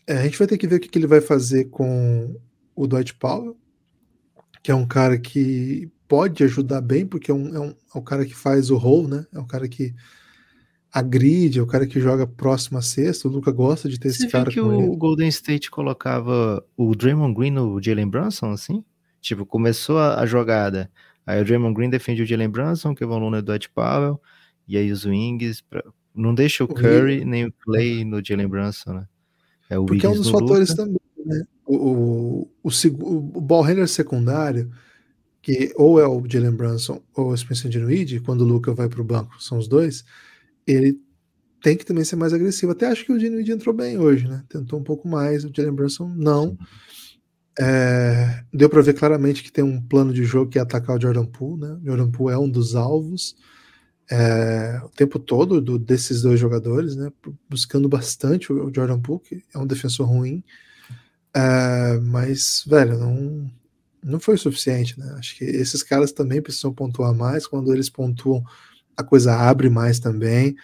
É, 0.07 0.17
a 0.17 0.23
gente 0.23 0.37
vai 0.37 0.47
ter 0.47 0.57
que 0.57 0.67
ver 0.67 0.75
o 0.75 0.79
que, 0.79 0.89
que 0.89 0.97
ele 0.97 1.07
vai 1.07 1.21
fazer 1.21 1.65
com 1.65 2.35
o 2.75 2.87
Dwight 2.87 3.13
Powell, 3.15 3.57
que 4.61 4.71
é 4.71 4.75
um 4.75 4.85
cara 4.85 5.17
que 5.17 5.89
pode 6.07 6.43
ajudar 6.43 6.81
bem, 6.81 7.05
porque 7.05 7.31
é, 7.31 7.33
um, 7.33 7.55
é, 7.55 7.59
um, 7.59 7.69
é 7.69 7.97
o 7.97 8.01
cara 8.01 8.25
que 8.25 8.35
faz 8.35 8.69
o 8.69 8.77
roll, 8.77 9.07
né? 9.07 9.25
É 9.33 9.39
o 9.39 9.45
cara 9.45 9.67
que 9.67 9.93
agride, 10.91 11.57
é 11.57 11.61
o 11.61 11.67
cara 11.67 11.87
que 11.87 11.99
joga 11.99 12.27
próximo 12.27 12.77
a 12.77 12.81
sexta. 12.81 13.27
O 13.27 13.31
Luca 13.31 13.51
gosta 13.51 13.89
de 13.89 13.99
ter 13.99 14.11
Você 14.11 14.23
esse 14.23 14.31
cara. 14.31 14.51
que 14.51 14.61
o 14.61 14.73
ele. 14.73 14.95
Golden 14.95 15.27
State 15.27 15.71
colocava 15.71 16.63
o 16.77 16.95
Draymond 16.95 17.33
Green 17.33 17.51
no 17.51 17.81
Jalen 17.81 18.07
Brunson, 18.07 18.51
assim? 18.51 18.83
Tipo, 19.19 19.45
começou 19.45 19.97
a, 19.97 20.19
a, 20.19 20.25
jogada. 20.25 20.91
Aí 21.25 21.41
o 21.41 21.45
Draymond 21.45 21.73
Green 21.73 21.89
defende 21.89 22.21
o 22.21 22.25
Jalen 22.25 22.49
Brunson, 22.49 22.93
que 22.93 23.03
é 23.03 23.07
o 23.07 23.17
Looney 23.17 23.41
do 23.41 23.53
Ed 23.53 23.69
Powell, 23.69 24.21
e 24.67 24.77
aí 24.77 24.91
os 24.91 25.05
wings. 25.05 25.61
Pra... 25.61 25.83
Não 26.13 26.35
deixa 26.35 26.63
o 26.63 26.67
Curry 26.67 27.25
nem 27.25 27.45
o 27.47 27.51
Clay 27.51 28.05
no 28.05 28.23
Jalen 28.23 28.47
Brunson, 28.47 28.93
né? 28.93 29.07
É 29.69 29.77
o 29.77 29.85
Porque 29.85 30.05
é 30.05 30.09
um 30.09 30.15
dos 30.15 30.29
fatores 30.29 30.69
Luca. 30.69 30.83
também, 30.83 31.01
né? 31.25 31.43
O, 31.65 31.75
o, 31.75 32.49
o, 32.63 32.69
o, 33.37 33.41
ball 33.41 33.61
handler 33.61 33.87
secundário 33.87 34.69
que 35.41 35.73
ou 35.75 35.99
é 35.99 36.07
o 36.07 36.23
Jalen 36.27 36.51
Brunson 36.51 37.01
ou 37.15 37.31
o 37.31 37.37
Spencer 37.37 37.69
Dinwiddie, 37.69 38.19
quando 38.19 38.41
o 38.41 38.47
Luca 38.47 38.73
vai 38.73 38.87
para 38.87 39.01
o 39.01 39.05
banco, 39.05 39.41
são 39.41 39.57
os 39.57 39.67
dois, 39.67 40.03
ele 40.65 40.99
tem 41.61 41.77
que 41.77 41.85
também 41.85 42.03
ser 42.03 42.15
mais 42.15 42.33
agressivo. 42.33 42.71
Até 42.73 42.87
acho 42.87 43.05
que 43.05 43.11
o 43.11 43.17
Dinwiddie 43.17 43.53
entrou 43.53 43.73
bem 43.73 43.97
hoje, 43.97 44.27
né? 44.27 44.43
Tentou 44.49 44.79
um 44.79 44.83
pouco 44.83 45.07
mais, 45.07 45.45
o 45.45 45.51
Jalen 45.53 45.73
Brunson 45.73 46.09
não. 46.15 46.57
É, 47.59 48.43
deu 48.51 48.69
para 48.69 48.81
ver 48.81 48.93
claramente 48.93 49.43
que 49.43 49.51
tem 49.51 49.63
um 49.63 49.79
plano 49.79 50.11
de 50.11 50.23
jogo 50.23 50.49
que 50.49 50.57
é 50.57 50.61
atacar 50.61 50.97
o 50.97 51.01
Jordan 51.01 51.25
Poole, 51.25 51.61
né? 51.61 51.77
O 51.81 51.85
Jordan 51.85 52.11
Poole 52.11 52.33
é 52.33 52.37
um 52.37 52.49
dos 52.49 52.75
alvos 52.75 53.35
é, 54.15 54.79
o 54.83 54.89
tempo 54.89 55.17
todo 55.17 55.59
do, 55.59 55.79
desses 55.79 56.21
dois 56.21 56.39
jogadores, 56.39 56.95
né? 56.95 57.11
Buscando 57.49 57.89
bastante 57.89 58.53
o, 58.53 58.71
Jordan 58.71 58.99
Poole, 58.99 59.43
é 59.51 59.57
um 59.57 59.65
defensor 59.65 60.07
ruim. 60.07 60.43
É, 61.33 61.97
mas, 61.99 62.63
velho, 62.67 62.99
não, 62.99 63.51
não 64.03 64.19
foi 64.19 64.35
o 64.35 64.37
suficiente, 64.37 64.99
né? 64.99 65.15
Acho 65.17 65.35
que 65.35 65.43
esses 65.43 65.81
caras 65.81 66.11
também 66.11 66.43
precisam 66.43 66.71
pontuar 66.71 67.11
mais. 67.11 67.47
Quando 67.47 67.73
eles 67.73 67.89
pontuam, 67.89 68.43
a 68.95 69.03
coisa 69.03 69.35
abre 69.35 69.67
mais 69.67 69.97
também. 69.97 70.55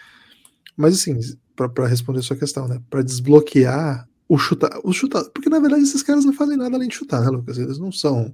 Mas 0.76 0.94
assim, 0.94 1.18
para 1.56 1.88
responder 1.88 2.20
a 2.20 2.22
sua 2.22 2.36
questão, 2.36 2.68
né? 2.68 2.80
Para 2.88 3.02
desbloquear 3.02 4.08
o 4.28 4.38
chutar, 4.38 4.78
o 4.84 4.92
chutar, 4.92 5.24
porque 5.30 5.50
na 5.50 5.58
verdade 5.58 5.82
esses 5.82 6.04
caras 6.04 6.24
não 6.24 6.32
fazem 6.32 6.56
nada 6.56 6.76
além 6.76 6.88
de 6.88 6.94
chutar, 6.94 7.20
né, 7.20 7.28
Lucas? 7.28 7.58
Eles 7.58 7.80
não 7.80 7.90
são 7.90 8.32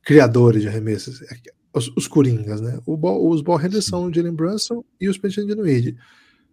criadores 0.00 0.62
de 0.62 0.68
arremessos. 0.68 1.20
É 1.74 1.78
os, 1.78 1.92
os 1.96 2.06
coringas, 2.06 2.60
né? 2.60 2.78
O 2.86 2.96
ball, 2.96 3.28
os 3.28 3.42
ball 3.42 3.56
handlers 3.56 3.86
são 3.86 4.06
o 4.06 4.14
Jalen 4.14 4.34
Brunson 4.34 4.84
e 5.00 5.08
o 5.08 5.14
Spencer 5.14 5.44
Dinwiddie. 5.44 5.96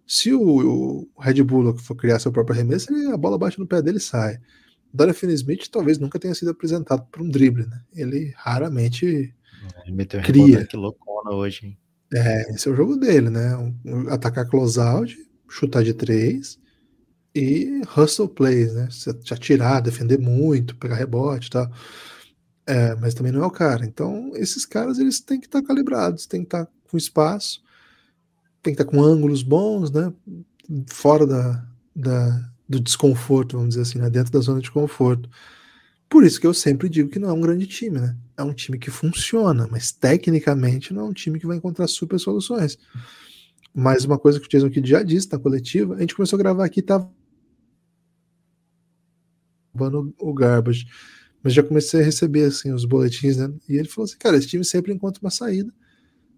Se 0.05 0.33
o, 0.33 0.41
o 0.41 1.21
Red 1.21 1.43
Bull 1.43 1.77
for 1.77 1.95
criar 1.95 2.19
seu 2.19 2.31
próprio 2.31 2.55
arremesso, 2.55 2.91
ele, 2.91 3.11
a 3.11 3.17
bola 3.17 3.37
bate 3.37 3.59
no 3.59 3.67
pé 3.67 3.81
dele 3.81 3.97
e 3.97 4.01
sai. 4.01 4.39
Dorian 4.93 5.13
Finney-Smith 5.13 5.69
talvez 5.71 5.97
nunca 5.97 6.19
tenha 6.19 6.35
sido 6.35 6.51
apresentado 6.51 7.05
por 7.11 7.21
um 7.21 7.29
drible, 7.29 7.65
né? 7.65 7.81
Ele 7.95 8.33
raramente 8.35 9.05
ele 9.05 9.95
meteu 9.95 10.21
cria. 10.21 10.65
Que 10.65 10.75
loucona 10.75 11.31
hoje, 11.31 11.67
hein? 11.67 11.77
É, 12.13 12.53
esse 12.53 12.67
é 12.67 12.71
o 12.71 12.75
jogo 12.75 12.97
dele, 12.97 13.29
né? 13.29 13.55
Um, 13.55 14.09
atacar 14.09 14.49
close-out, 14.49 15.17
chutar 15.47 15.83
de 15.83 15.93
três 15.93 16.59
e 17.33 17.81
hustle 17.95 18.27
plays, 18.27 18.73
né? 18.73 18.89
Se 18.91 19.33
atirar, 19.33 19.81
defender 19.81 20.19
muito, 20.19 20.75
pegar 20.75 20.95
rebote 20.95 21.47
e 21.47 21.51
tal. 21.51 21.71
É, 22.65 22.95
mas 22.95 23.13
também 23.13 23.31
não 23.31 23.43
é 23.43 23.47
o 23.47 23.51
cara. 23.51 23.85
Então, 23.85 24.31
esses 24.35 24.65
caras 24.65 24.99
eles 24.99 25.19
têm 25.19 25.39
que 25.39 25.47
estar 25.47 25.61
calibrados, 25.61 26.25
têm 26.25 26.41
que 26.41 26.47
estar 26.47 26.67
com 26.89 26.97
espaço, 26.97 27.61
tem 28.61 28.73
que 28.75 28.81
estar 28.81 28.91
com 28.91 29.01
ângulos 29.03 29.43
bons, 29.43 29.91
né? 29.91 30.13
Fora 30.87 31.25
da, 31.25 31.65
da, 31.95 32.51
do 32.69 32.79
desconforto, 32.79 33.57
vamos 33.57 33.69
dizer 33.69 33.81
assim, 33.81 33.99
né? 33.99 34.09
dentro 34.09 34.31
da 34.31 34.39
zona 34.39 34.61
de 34.61 34.71
conforto. 34.71 35.29
Por 36.07 36.23
isso 36.25 36.39
que 36.39 36.47
eu 36.47 36.53
sempre 36.53 36.89
digo 36.89 37.09
que 37.09 37.19
não 37.19 37.29
é 37.29 37.33
um 37.33 37.41
grande 37.41 37.65
time, 37.65 37.99
né? 37.99 38.17
É 38.37 38.43
um 38.43 38.53
time 38.53 38.77
que 38.77 38.91
funciona, 38.91 39.67
mas 39.71 39.91
tecnicamente 39.91 40.93
não 40.93 41.03
é 41.03 41.05
um 41.05 41.13
time 41.13 41.39
que 41.39 41.47
vai 41.47 41.57
encontrar 41.57 41.87
super 41.87 42.19
soluções. 42.19 42.77
Mais 43.73 44.03
uma 44.03 44.19
coisa 44.19 44.39
que 44.39 44.45
o 44.45 44.49
Jason 44.49 44.69
Kidd 44.69 44.89
já 44.89 45.03
disse 45.03 45.31
na 45.31 45.39
coletiva, 45.39 45.95
a 45.95 45.99
gente 46.01 46.15
começou 46.15 46.37
a 46.37 46.41
gravar 46.41 46.65
aqui, 46.65 46.81
tava 46.81 47.09
o 50.19 50.33
garbage, 50.33 50.85
mas 51.43 51.53
já 51.53 51.63
comecei 51.63 52.01
a 52.01 52.03
receber 52.03 52.43
assim 52.45 52.71
os 52.71 52.85
boletins, 52.85 53.37
né? 53.37 53.51
E 53.67 53.75
ele 53.75 53.87
falou 53.87 54.05
assim, 54.05 54.17
cara, 54.17 54.37
esse 54.37 54.47
time 54.47 54.63
sempre 54.63 54.93
encontra 54.93 55.21
uma 55.21 55.31
saída. 55.31 55.73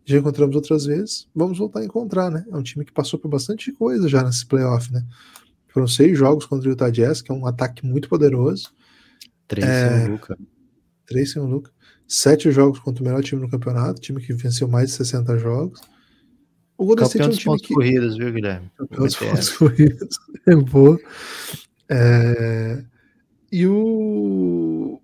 Já 0.06 0.18
encontramos 0.18 0.56
outras 0.56 0.86
vezes, 0.86 1.28
vamos 1.34 1.58
voltar 1.58 1.80
a 1.80 1.86
encontrar, 1.86 2.30
né? 2.30 2.46
É 2.52 2.56
um 2.56 2.64
time 2.64 2.84
que 2.84 2.92
passou 2.92 3.18
por 3.18 3.30
bastante 3.30 3.72
coisa 3.72 4.08
já 4.08 4.24
nesse 4.24 4.46
playoff, 4.46 4.92
né? 4.92 5.06
Foram 5.70 5.88
seis 5.88 6.18
jogos 6.18 6.46
contra 6.46 6.68
o 6.70 6.72
Utah 6.72 6.90
Jazz, 6.90 7.22
que 7.22 7.32
é 7.32 7.36
um 7.36 7.48
ataque 7.48 7.86
muito 7.86 8.08
poderoso. 8.10 8.72
Três 9.48 9.68
é, 9.68 9.90
sem 9.90 10.08
o 10.08 10.12
Luca. 10.12 10.38
Três 11.06 11.32
sem 11.32 11.42
o 11.42 11.46
Luca. 11.46 11.72
Sete 12.08 12.52
jogos 12.52 12.80
contra 12.80 13.02
o 13.02 13.08
melhor 13.08 13.24
time 13.24 13.42
no 13.42 13.50
campeonato, 13.50 14.02
time 14.02 14.22
que 14.22 14.34
venceu 14.34 14.68
mais 14.68 14.90
de 14.90 14.98
60 14.98 15.38
jogos. 15.38 15.82
O 16.78 16.86
Golden 16.86 17.06
State 17.06 17.24
é 17.24 17.28
um 17.28 17.32
time 17.32 17.46
pontos 17.46 17.68
que... 17.68 17.74
corridos, 17.74 18.18
viu, 18.18 18.32
Guilherme? 18.32 18.70
Campeão 18.78 19.06
dos 19.06 19.16
pontos 19.16 19.50
corridos. 19.58 20.20
É 20.46 20.56
boa. 20.56 21.00
É... 21.90 22.84
E 23.54 23.68
o... 23.68 25.00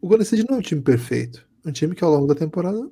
O 0.00 0.08
Golden 0.08 0.22
State 0.22 0.46
não 0.48 0.56
é 0.56 0.58
um 0.60 0.62
time 0.62 0.80
perfeito. 0.80 1.46
É 1.62 1.68
um 1.68 1.72
time 1.72 1.94
que 1.94 2.02
ao 2.02 2.10
longo 2.10 2.26
da 2.26 2.34
temporada 2.34 2.90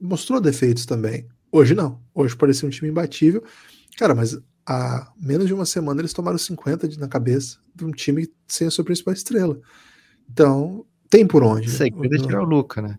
mostrou 0.00 0.40
defeitos 0.40 0.86
também. 0.86 1.28
Hoje 1.52 1.74
não. 1.74 2.00
Hoje 2.14 2.34
parecia 2.34 2.66
um 2.66 2.70
time 2.70 2.88
imbatível. 2.88 3.44
Cara, 3.98 4.14
mas 4.14 4.38
há 4.64 5.12
menos 5.20 5.46
de 5.46 5.52
uma 5.52 5.66
semana 5.66 6.00
eles 6.00 6.14
tomaram 6.14 6.38
50 6.38 6.88
na 6.98 7.06
cabeça 7.06 7.58
de 7.74 7.84
um 7.84 7.90
time 7.90 8.26
sem 8.48 8.66
a 8.66 8.70
sua 8.70 8.82
principal 8.82 9.12
estrela. 9.12 9.60
Então, 10.30 10.86
tem 11.10 11.26
por 11.26 11.42
onde. 11.42 11.66
Isso 11.66 11.82
aí, 11.82 11.90
cuida 11.90 12.16
tirar 12.16 12.40
o 12.40 12.46
Luca, 12.46 12.80
né? 12.80 12.98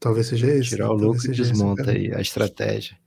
Talvez 0.00 0.26
seja 0.26 0.48
esse. 0.48 0.70
Tirar 0.70 0.90
o 0.90 0.94
Luca 0.94 1.28
e 1.28 1.30
desmonta 1.30 1.92
aí 1.92 2.12
a 2.12 2.20
estratégia. 2.20 2.98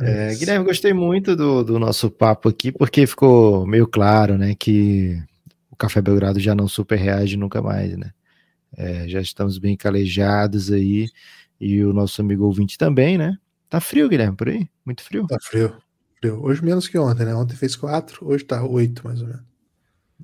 É, 0.00 0.34
Guilherme, 0.34 0.64
gostei 0.64 0.94
muito 0.94 1.36
do, 1.36 1.62
do 1.62 1.78
nosso 1.78 2.10
papo 2.10 2.48
aqui, 2.48 2.72
porque 2.72 3.06
ficou 3.06 3.66
meio 3.66 3.86
claro, 3.86 4.38
né, 4.38 4.54
que 4.54 5.22
o 5.76 5.78
Café 5.78 6.00
Belgrado 6.00 6.40
já 6.40 6.54
não 6.54 6.66
super 6.66 6.96
reage 6.96 7.36
nunca 7.36 7.60
mais, 7.60 7.96
né? 7.96 8.10
É, 8.74 9.06
já 9.06 9.20
estamos 9.20 9.58
bem 9.58 9.76
calejados 9.76 10.72
aí, 10.72 11.06
e 11.60 11.84
o 11.84 11.92
nosso 11.92 12.20
amigo 12.20 12.44
ouvinte 12.44 12.78
também, 12.78 13.18
né? 13.18 13.36
Tá 13.68 13.78
frio, 13.78 14.08
Guilherme, 14.08 14.36
por 14.36 14.48
aí? 14.48 14.68
Muito 14.84 15.02
frio? 15.02 15.26
Tá 15.26 15.36
frio. 15.40 15.76
frio. 16.18 16.42
Hoje 16.42 16.64
menos 16.64 16.88
que 16.88 16.98
ontem, 16.98 17.26
né? 17.26 17.34
Ontem 17.34 17.54
fez 17.54 17.76
quatro, 17.76 18.26
hoje 18.26 18.44
tá 18.44 18.64
oito, 18.64 19.04
mais 19.04 19.20
ou 19.20 19.28
menos. 19.28 19.44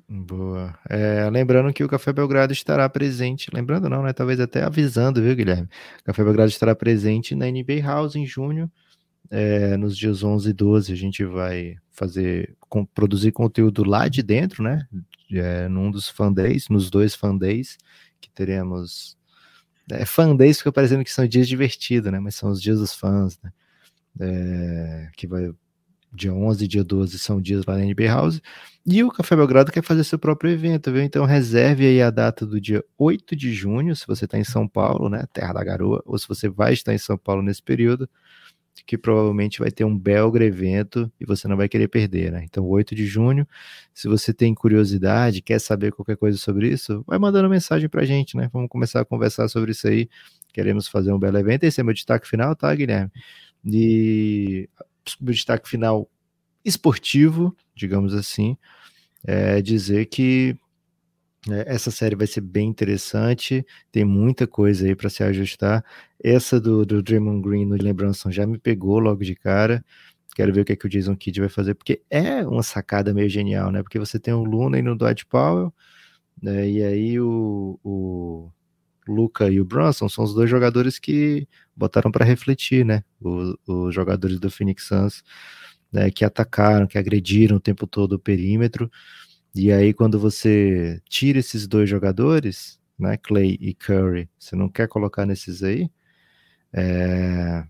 Boa. 0.09 0.75
É, 0.89 1.29
lembrando 1.29 1.71
que 1.71 1.83
o 1.83 1.87
Café 1.87 2.11
Belgrado 2.11 2.51
estará 2.51 2.89
presente, 2.89 3.49
lembrando 3.53 3.87
não, 3.89 4.01
né? 4.01 4.11
Talvez 4.11 4.39
até 4.39 4.63
avisando, 4.63 5.21
viu, 5.21 5.35
Guilherme? 5.35 5.69
O 6.01 6.03
Café 6.03 6.23
Belgrado 6.23 6.49
estará 6.49 6.75
presente 6.75 7.35
na 7.35 7.45
NBA 7.45 7.81
House 7.83 8.15
em 8.15 8.25
junho, 8.25 8.71
é, 9.29 9.77
nos 9.77 9.97
dias 9.97 10.23
11 10.23 10.49
e 10.49 10.53
12. 10.53 10.93
A 10.93 10.95
gente 10.95 11.23
vai 11.25 11.75
fazer, 11.91 12.55
com, 12.59 12.85
produzir 12.85 13.31
conteúdo 13.31 13.83
lá 13.83 14.07
de 14.07 14.21
dentro, 14.21 14.63
né? 14.63 14.87
É, 15.31 15.67
num 15.67 15.89
dos 15.89 16.09
fan 16.09 16.31
days, 16.31 16.69
nos 16.69 16.89
dois 16.89 17.15
fan 17.15 17.37
days, 17.37 17.77
que 18.21 18.29
teremos. 18.29 19.17
É, 19.91 20.05
fan 20.05 20.35
days 20.35 20.59
fica 20.59 20.71
parecendo 20.71 21.03
que 21.03 21.11
são 21.11 21.27
dias 21.27 21.47
divertidos, 21.47 22.11
né? 22.11 22.19
Mas 22.19 22.35
são 22.35 22.51
os 22.51 22.61
dias 22.61 22.79
dos 22.79 22.93
fãs, 22.93 23.39
né? 23.41 23.51
É, 24.19 25.09
que 25.15 25.25
vai 25.27 25.51
dia 26.13 26.33
11 26.33 26.63
e 26.63 26.67
dia 26.67 26.83
12 26.83 27.17
são 27.17 27.41
dias 27.41 27.65
lá 27.65 27.75
na 27.75 27.85
NB 27.85 28.05
House. 28.07 28.41
E 28.85 29.03
o 29.03 29.09
Café 29.09 29.35
Belgrado 29.35 29.71
quer 29.71 29.81
fazer 29.81 30.03
seu 30.03 30.19
próprio 30.19 30.51
evento, 30.51 30.91
viu? 30.91 31.01
Então 31.01 31.25
reserve 31.25 31.85
aí 31.87 32.01
a 32.01 32.09
data 32.11 32.45
do 32.45 32.61
dia 32.61 32.83
8 32.97 33.35
de 33.35 33.53
junho, 33.53 33.95
se 33.95 34.05
você 34.05 34.25
está 34.25 34.37
em 34.37 34.43
São 34.43 34.67
Paulo, 34.67 35.09
né? 35.09 35.25
Terra 35.33 35.53
da 35.53 35.63
Garoa, 35.63 36.03
ou 36.05 36.17
se 36.17 36.27
você 36.27 36.47
vai 36.49 36.73
estar 36.73 36.93
em 36.93 36.97
São 36.97 37.17
Paulo 37.17 37.41
nesse 37.41 37.63
período, 37.63 38.09
que 38.85 38.97
provavelmente 38.97 39.59
vai 39.59 39.71
ter 39.71 39.85
um 39.85 39.97
belga 39.97 40.43
evento 40.43 41.11
e 41.19 41.25
você 41.25 41.47
não 41.47 41.55
vai 41.55 41.69
querer 41.69 41.87
perder, 41.87 42.31
né? 42.31 42.43
Então, 42.43 42.65
8 42.65 42.95
de 42.95 43.05
junho, 43.05 43.47
se 43.93 44.07
você 44.07 44.33
tem 44.33 44.53
curiosidade, 44.53 45.41
quer 45.41 45.59
saber 45.59 45.91
qualquer 45.91 46.17
coisa 46.17 46.37
sobre 46.37 46.69
isso, 46.69 47.03
vai 47.07 47.19
mandando 47.19 47.49
mensagem 47.49 47.87
pra 47.87 48.03
gente, 48.03 48.35
né? 48.35 48.49
Vamos 48.51 48.69
começar 48.69 49.01
a 49.01 49.05
conversar 49.05 49.47
sobre 49.47 49.71
isso 49.71 49.87
aí. 49.87 50.09
Queremos 50.51 50.87
fazer 50.87 51.11
um 51.13 51.19
belo 51.19 51.37
evento. 51.37 51.63
Esse 51.63 51.81
é 51.81 51.83
meu 51.83 51.93
destaque 51.93 52.27
final, 52.27 52.55
tá, 52.55 52.73
Guilherme? 52.75 53.11
E 53.65 54.69
meu 55.21 55.33
destaque 55.33 55.69
final 55.69 56.09
esportivo, 56.65 57.55
digamos 57.75 58.13
assim, 58.13 58.57
é 59.25 59.61
dizer 59.61 60.05
que 60.07 60.55
essa 61.65 61.91
série 61.91 62.15
vai 62.15 62.27
ser 62.27 62.41
bem 62.41 62.69
interessante, 62.69 63.65
tem 63.91 64.05
muita 64.05 64.47
coisa 64.47 64.85
aí 64.85 64.95
para 64.95 65.09
se 65.09 65.23
ajustar. 65.23 65.83
Essa 66.23 66.59
do, 66.59 66.85
do 66.85 67.03
Draymond 67.03 67.41
Green 67.41 67.65
no 67.65 67.75
Lembrança 67.75 68.31
já 68.31 68.47
me 68.47 68.57
pegou 68.57 68.99
logo 68.99 69.23
de 69.23 69.35
cara. 69.35 69.83
Quero 70.35 70.53
ver 70.53 70.61
o 70.61 70.65
que, 70.65 70.73
é 70.73 70.75
que 70.75 70.85
o 70.85 70.89
Jason 70.89 71.15
Kidd 71.15 71.41
vai 71.41 71.49
fazer, 71.49 71.75
porque 71.75 72.01
é 72.09 72.45
uma 72.47 72.63
sacada 72.63 73.13
meio 73.13 73.29
genial, 73.29 73.71
né? 73.71 73.83
Porque 73.83 73.99
você 73.99 74.19
tem 74.19 74.33
o 74.33 74.43
Luna 74.43 74.79
e 74.79 74.81
no 74.81 74.95
Dwight 74.95 75.25
Powell, 75.25 75.73
né? 76.41 76.69
E 76.69 76.83
aí 76.83 77.19
o, 77.19 77.79
o 77.83 78.49
Luca 79.07 79.49
e 79.49 79.59
o 79.59 79.65
Brunson 79.65 80.09
são 80.09 80.23
os 80.23 80.33
dois 80.33 80.49
jogadores 80.49 80.97
que 80.97 81.47
botaram 81.75 82.11
para 82.11 82.25
refletir, 82.25 82.85
né? 82.85 83.03
Os, 83.21 83.55
os, 83.67 83.93
jogadores 83.93 84.39
do 84.39 84.49
Phoenix 84.49 84.85
Suns, 84.85 85.23
né? 85.91 86.09
Que 86.09 86.25
atacaram, 86.25 86.87
que 86.87 86.97
agrediram 86.97 87.57
o 87.57 87.59
tempo 87.59 87.85
todo 87.85 88.13
o 88.13 88.19
perímetro. 88.19 88.89
E 89.55 89.71
aí, 89.71 89.93
quando 89.93 90.19
você 90.19 91.01
tira 91.09 91.39
esses 91.39 91.67
dois 91.67 91.89
jogadores, 91.89 92.79
né? 92.97 93.17
Clay 93.17 93.57
e 93.61 93.73
Curry, 93.73 94.29
você 94.37 94.55
não 94.55 94.69
quer 94.69 94.87
colocar 94.87 95.25
nesses 95.25 95.63
aí, 95.63 95.89
é... 96.73 97.65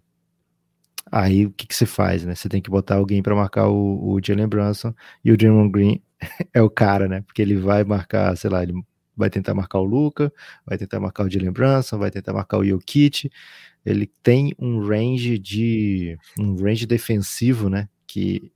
Aí 1.12 1.46
o 1.46 1.52
que, 1.52 1.68
que 1.68 1.76
você 1.76 1.86
faz, 1.86 2.24
né? 2.26 2.34
Você 2.36 2.50
tem 2.50 2.62
que 2.62 2.70
botar 2.70 2.96
alguém 2.96 3.22
para 3.22 3.36
marcar 3.36 3.68
o, 3.68 4.14
o 4.14 4.20
Jalen 4.24 4.48
Brunson 4.48 4.94
e 5.24 5.32
o 5.32 5.38
Draymond 5.38 5.72
Green 5.72 6.02
é 6.54 6.62
o 6.62 6.70
cara, 6.70 7.08
né? 7.08 7.22
Porque 7.22 7.42
ele 7.42 7.56
vai 7.56 7.84
marcar, 7.84 8.36
sei 8.38 8.50
lá, 8.50 8.64
ele 8.64 8.74
vai 9.16 9.30
tentar 9.30 9.54
marcar 9.54 9.80
o 9.80 9.84
Luca, 9.84 10.34
vai 10.66 10.78
tentar 10.78 11.00
marcar 11.00 11.26
o 11.26 11.30
Jalen 11.30 11.52
Brunson, 11.52 12.00
vai 12.00 12.10
tentar 12.10 12.34
marcar 12.34 12.58
o 12.58 12.66
Jokic. 12.66 13.30
Ele 13.86 14.08
tem 14.24 14.54
um 14.58 14.80
range 14.80 15.38
de 15.38 16.18
um 16.40 16.56
range 16.56 16.86
defensivo, 16.86 17.70
né, 17.70 17.90
que 18.08 18.52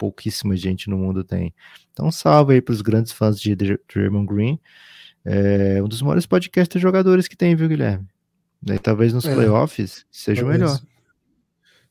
pouquíssima 0.00 0.56
gente 0.56 0.88
no 0.88 0.96
mundo 0.96 1.22
tem. 1.22 1.54
Então, 1.92 2.10
salve 2.10 2.54
aí 2.54 2.62
para 2.62 2.72
os 2.72 2.80
grandes 2.80 3.12
fãs 3.12 3.38
de 3.38 3.54
Draymond 3.54 4.26
Green. 4.26 4.58
É 5.22 5.82
um 5.82 5.86
dos 5.86 6.00
maiores 6.00 6.24
podcasts 6.24 6.80
jogadores 6.80 7.28
que 7.28 7.36
tem, 7.36 7.54
viu, 7.54 7.68
Guilherme? 7.68 8.08
E 8.66 8.78
talvez 8.78 9.12
nos 9.12 9.26
é, 9.26 9.34
playoffs 9.34 10.06
seja 10.10 10.40
talvez, 10.40 10.58
o 10.58 10.64
melhor. 10.64 10.80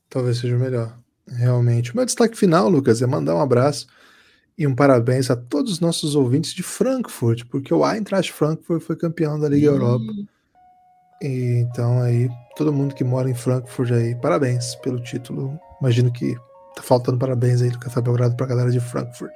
Talvez 0.10 0.38
seja 0.40 0.56
o 0.56 0.60
melhor, 0.60 0.98
realmente. 1.28 1.94
O 1.94 1.96
meu 1.96 2.06
destaque 2.06 2.36
final, 2.36 2.68
Lucas, 2.68 3.00
é 3.04 3.06
mandar 3.06 3.36
um 3.36 3.42
abraço 3.42 3.86
e 4.58 4.66
um 4.66 4.74
parabéns 4.74 5.30
a 5.30 5.36
todos 5.36 5.74
os 5.74 5.80
nossos 5.80 6.16
ouvintes 6.16 6.52
de 6.52 6.64
Frankfurt, 6.64 7.46
porque 7.46 7.72
o 7.72 7.88
Eintracht 7.88 8.34
Frankfurt 8.34 8.82
foi 8.82 8.96
campeão 8.96 9.40
da 9.40 9.48
Liga 9.48 9.68
Europa. 9.68 10.12
E, 11.22 11.64
então 11.68 12.02
aí, 12.02 12.28
todo 12.58 12.74
mundo 12.74 12.96
que 12.96 13.04
mora 13.04 13.30
em 13.30 13.36
Frankfurt 13.36 13.92
aí, 13.92 14.16
parabéns 14.16 14.74
pelo 14.76 15.00
título. 15.00 15.60
Imagino 15.80 16.12
que 16.12 16.36
tá 16.80 16.84
faltando 16.84 17.18
parabéns 17.18 17.62
aí 17.62 17.70
do 17.70 17.80
Café 17.80 18.02
Belgrado 18.02 18.36
pra 18.36 18.48
galera 18.48 18.72
de 18.72 18.80
Frankfurt. 18.80 19.32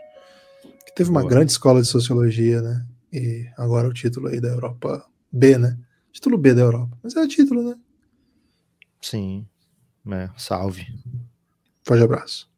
Que 0.86 0.96
teve 0.96 1.10
uma 1.10 1.22
Boa. 1.22 1.30
grande 1.30 1.52
escola 1.52 1.82
de 1.82 1.88
sociologia, 1.88 2.62
né? 2.62 2.86
E 3.12 3.48
agora 3.58 3.88
o 3.88 3.94
título 3.94 4.28
aí 4.28 4.40
da 4.40 4.50
Europa 4.50 5.06
B, 5.32 5.58
né? 5.58 5.78
Título 6.12 6.38
B 6.38 6.54
da 6.54 6.62
Europa. 6.62 6.98
Mas 7.04 7.16
é 7.16 7.28
título, 7.28 7.70
né? 7.70 7.76
Sim. 9.02 9.46
É, 10.10 10.30
salve. 10.38 10.88
Forte 11.84 12.04
abraço. 12.04 12.50